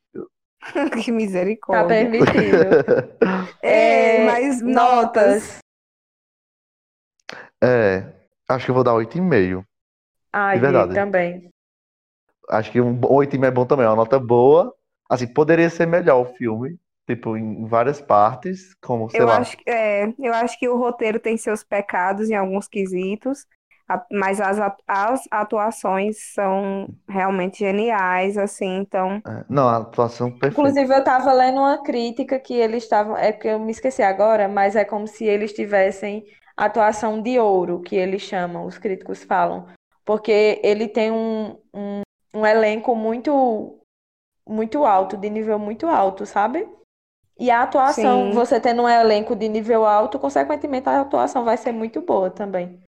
[1.02, 1.88] que Tá misericórdia.
[1.88, 3.14] permitido.
[3.62, 3.68] Ei,
[4.22, 5.58] É, mas notas.
[7.62, 8.12] É,
[8.48, 9.64] acho que eu vou dar 8,5.
[10.32, 10.94] Ai, De verdade.
[10.94, 11.48] também.
[12.50, 14.74] Acho que um 8,5 é bom também, é uma nota boa.
[15.08, 16.76] Assim, poderia ser melhor o filme,
[17.06, 19.38] tipo, em várias partes, como, sei Eu lá.
[19.38, 23.46] acho, é, eu acho que o roteiro tem seus pecados em alguns quesitos,
[24.10, 30.60] mas as, as atuações são realmente geniais, assim, então, É, Não, a atuação perfeita.
[30.60, 33.16] Inclusive, eu tava lendo uma crítica que eles estavam.
[33.16, 36.24] É que eu me esqueci agora, mas é como se eles tivessem
[36.56, 39.66] atuação de ouro, que eles chamam, os críticos falam.
[40.04, 42.00] Porque ele tem um, um,
[42.34, 43.78] um elenco muito,
[44.48, 46.66] muito alto, de nível muito alto, sabe?
[47.38, 48.30] E a atuação, Sim.
[48.32, 52.80] você tendo um elenco de nível alto, consequentemente a atuação vai ser muito boa também.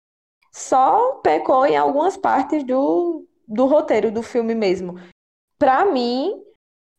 [0.52, 5.00] Só pecou em algumas partes do, do roteiro do filme mesmo.
[5.58, 6.42] Pra mim,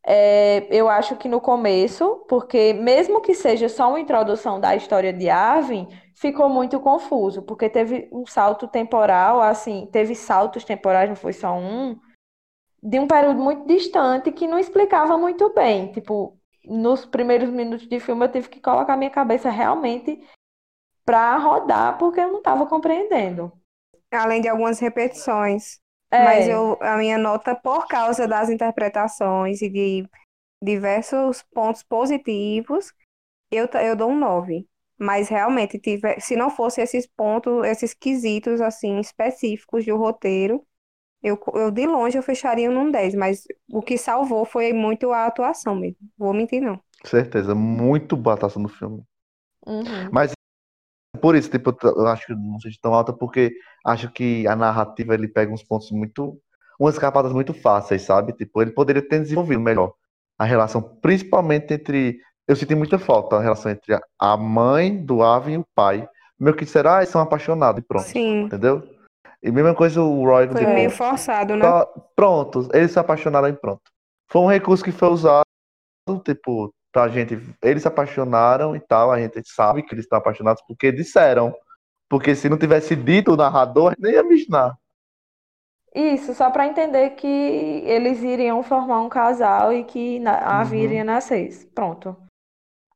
[0.06, 5.14] é, eu acho que no começo, porque mesmo que seja só uma introdução da história
[5.14, 11.16] de Arvin, ficou muito confuso, porque teve um salto temporal, assim, teve saltos temporais, não
[11.16, 11.98] foi só um,
[12.82, 15.92] de um período muito distante que não explicava muito bem.
[15.92, 16.38] Tipo,
[16.68, 20.22] nos primeiros minutos de filme eu tive que colocar minha cabeça realmente
[21.06, 23.52] pra rodar, porque eu não estava compreendendo.
[24.12, 25.80] além de algumas repetições.
[26.12, 30.10] É, Mas eu, a minha nota, por causa das interpretações e de
[30.64, 32.94] diversos pontos positivos,
[33.52, 34.68] eu, eu dou um 9.
[34.98, 40.66] Mas realmente, tive, se não fosse esses pontos, esses quesitos assim específicos do roteiro,
[41.26, 43.16] eu, eu de longe eu fecharia num 10.
[43.16, 45.98] Mas o que salvou foi muito a atuação mesmo.
[46.18, 46.80] Vou mentir, não.
[47.04, 49.04] Certeza, muito boa a atuação do filme.
[49.66, 50.10] uhum.
[50.12, 50.32] Mas
[51.22, 53.54] por isso, tipo, eu acho que não seja tão alta, porque
[53.86, 56.40] acho que a narrativa ele pega uns pontos muito.
[56.80, 58.34] umas escapadas muito fáceis, sabe?
[58.34, 59.94] Tipo, ele poderia ter desenvolvido melhor
[60.38, 62.20] a relação, principalmente entre.
[62.48, 66.08] Eu senti muita falta a relação entre a mãe do Ave e o pai.
[66.40, 68.84] Meio que será, ah, eles são apaixonados e pronto, Sim, entendeu?
[69.46, 71.66] E mesma coisa o Roy, foi meio forçado, né?
[72.16, 73.84] pronto, eles se apaixonaram e pronto.
[74.28, 75.46] Foi um recurso que foi usado,
[76.26, 77.38] tipo, pra gente.
[77.62, 81.56] Eles se apaixonaram e tal, a gente sabe que eles estão apaixonados porque disseram.
[82.10, 84.76] Porque se não tivesse dito o narrador, nem ia imaginar.
[85.94, 90.74] Isso, só para entender que eles iriam formar um casal e que a Uhum.
[90.74, 91.70] iria nascer.
[91.74, 92.18] Pronto.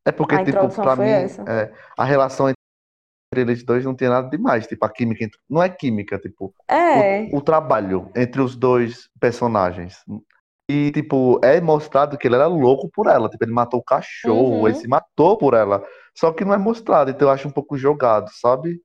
[0.03, 1.09] É porque, A tipo, pra mim,
[1.47, 2.51] é, a relação
[3.31, 4.67] entre eles dois não tem nada demais.
[4.67, 9.09] Tipo, a química entre- não é química, tipo, É, o, o trabalho entre os dois
[9.19, 9.97] personagens.
[10.69, 13.29] E, tipo, é mostrado que ele era louco por ela.
[13.29, 14.67] Tipo, ele matou o cachorro, Uhum.
[14.67, 15.83] ele se matou por ela.
[16.15, 18.81] Só que não é mostrado, então eu acho um pouco jogado, sabe?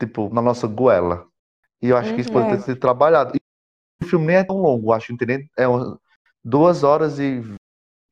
[0.00, 1.26] Tipo, na nossa goela.
[1.82, 2.44] E eu acho que isso Uhum.
[2.44, 3.32] pode ter sido trabalhado.
[3.36, 5.40] E o filme nem é tão longo, acho, entendeu?
[5.58, 5.96] É umas
[6.44, 7.42] duas horas e,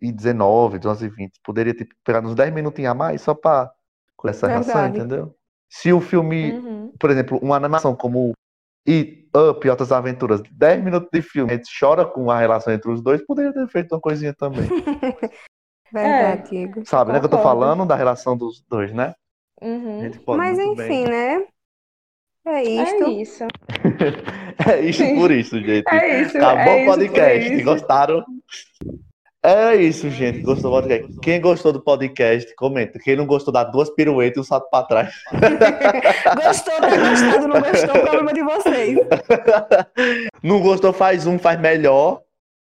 [0.01, 1.41] e 19, duas e 20.
[1.45, 3.71] Poderia tipo, pegar uns 10 minutinhos a mais só pra
[4.17, 4.99] com essa relação, Verdade.
[4.99, 5.35] entendeu?
[5.69, 6.93] Se o filme uhum.
[6.99, 8.33] por exemplo, uma animação como
[8.89, 12.73] It, Up e Outras Aventuras, 10 minutos de filme, a gente chora com a relação
[12.73, 14.69] entre os dois, poderia ter feito uma coisinha também.
[15.93, 16.87] Verdade, Diego.
[16.87, 17.21] Sabe, né?
[17.21, 17.61] Que eu tô Concordo.
[17.61, 19.15] falando da relação dos dois, né?
[19.61, 20.11] A Uhum.
[20.37, 21.05] Mas enfim, bem.
[21.07, 21.47] né?
[22.47, 23.11] É É isto.
[23.11, 23.45] isso.
[24.69, 25.85] É isso por isso, gente.
[25.93, 26.39] É isso.
[26.39, 27.53] Acabou é o podcast.
[27.55, 27.65] isso.
[27.65, 28.25] Gostaram?
[29.47, 30.41] É isso, gente.
[30.41, 31.21] Gostou do podcast?
[31.21, 32.99] Quem gostou do podcast, comenta.
[32.99, 35.15] Quem não gostou, dá duas piruetas e um salto pra trás.
[36.35, 38.99] Gostou, tá gostando, não gostou, problema de vocês.
[40.43, 42.23] Não gostou, faz um, faz melhor.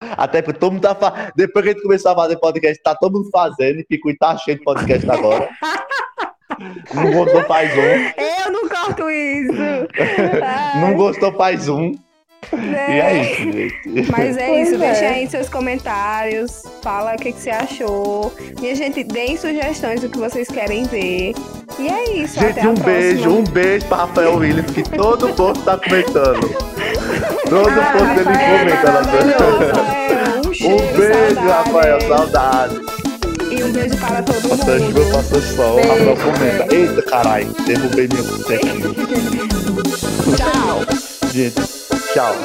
[0.00, 1.32] Até porque todo mundo tá fa...
[1.36, 4.36] Depois que a gente começou a fazer podcast, tá todo mundo fazendo e Picuí tá
[4.38, 5.48] cheio de podcast agora.
[6.94, 7.80] Não gostou, faz um.
[7.80, 9.52] Eu não corto isso.
[10.80, 11.92] Não gostou, faz um.
[12.52, 14.10] E é isso, gente.
[14.10, 14.78] Mas é Pois isso, é.
[14.78, 18.32] deixa aí seus comentários, fala o que, que você achou.
[18.60, 21.34] Minha gente, deem sugestões do que vocês querem ver.
[21.78, 22.84] E é isso, até Gente, a um próxima.
[22.96, 26.40] beijo, um beijo pra Rafael Williams, que todo posto tá comentando.
[27.48, 28.90] Todo Ah, posto ele Rafael, comenta.
[28.90, 30.40] Rafael.
[30.44, 31.46] Um, Um beijo, saudade.
[31.46, 32.80] Rafael, saudade.
[33.50, 35.12] E um beijo para todo Passou chuva, mundo.
[35.12, 35.88] passou sol, Beijo.
[35.90, 36.74] Rafael comenta.
[36.74, 38.94] Eita, caralho, derrubei meu botequinho.
[40.36, 40.80] Tchau.
[41.32, 41.54] Gente,
[42.14, 42.34] tchau.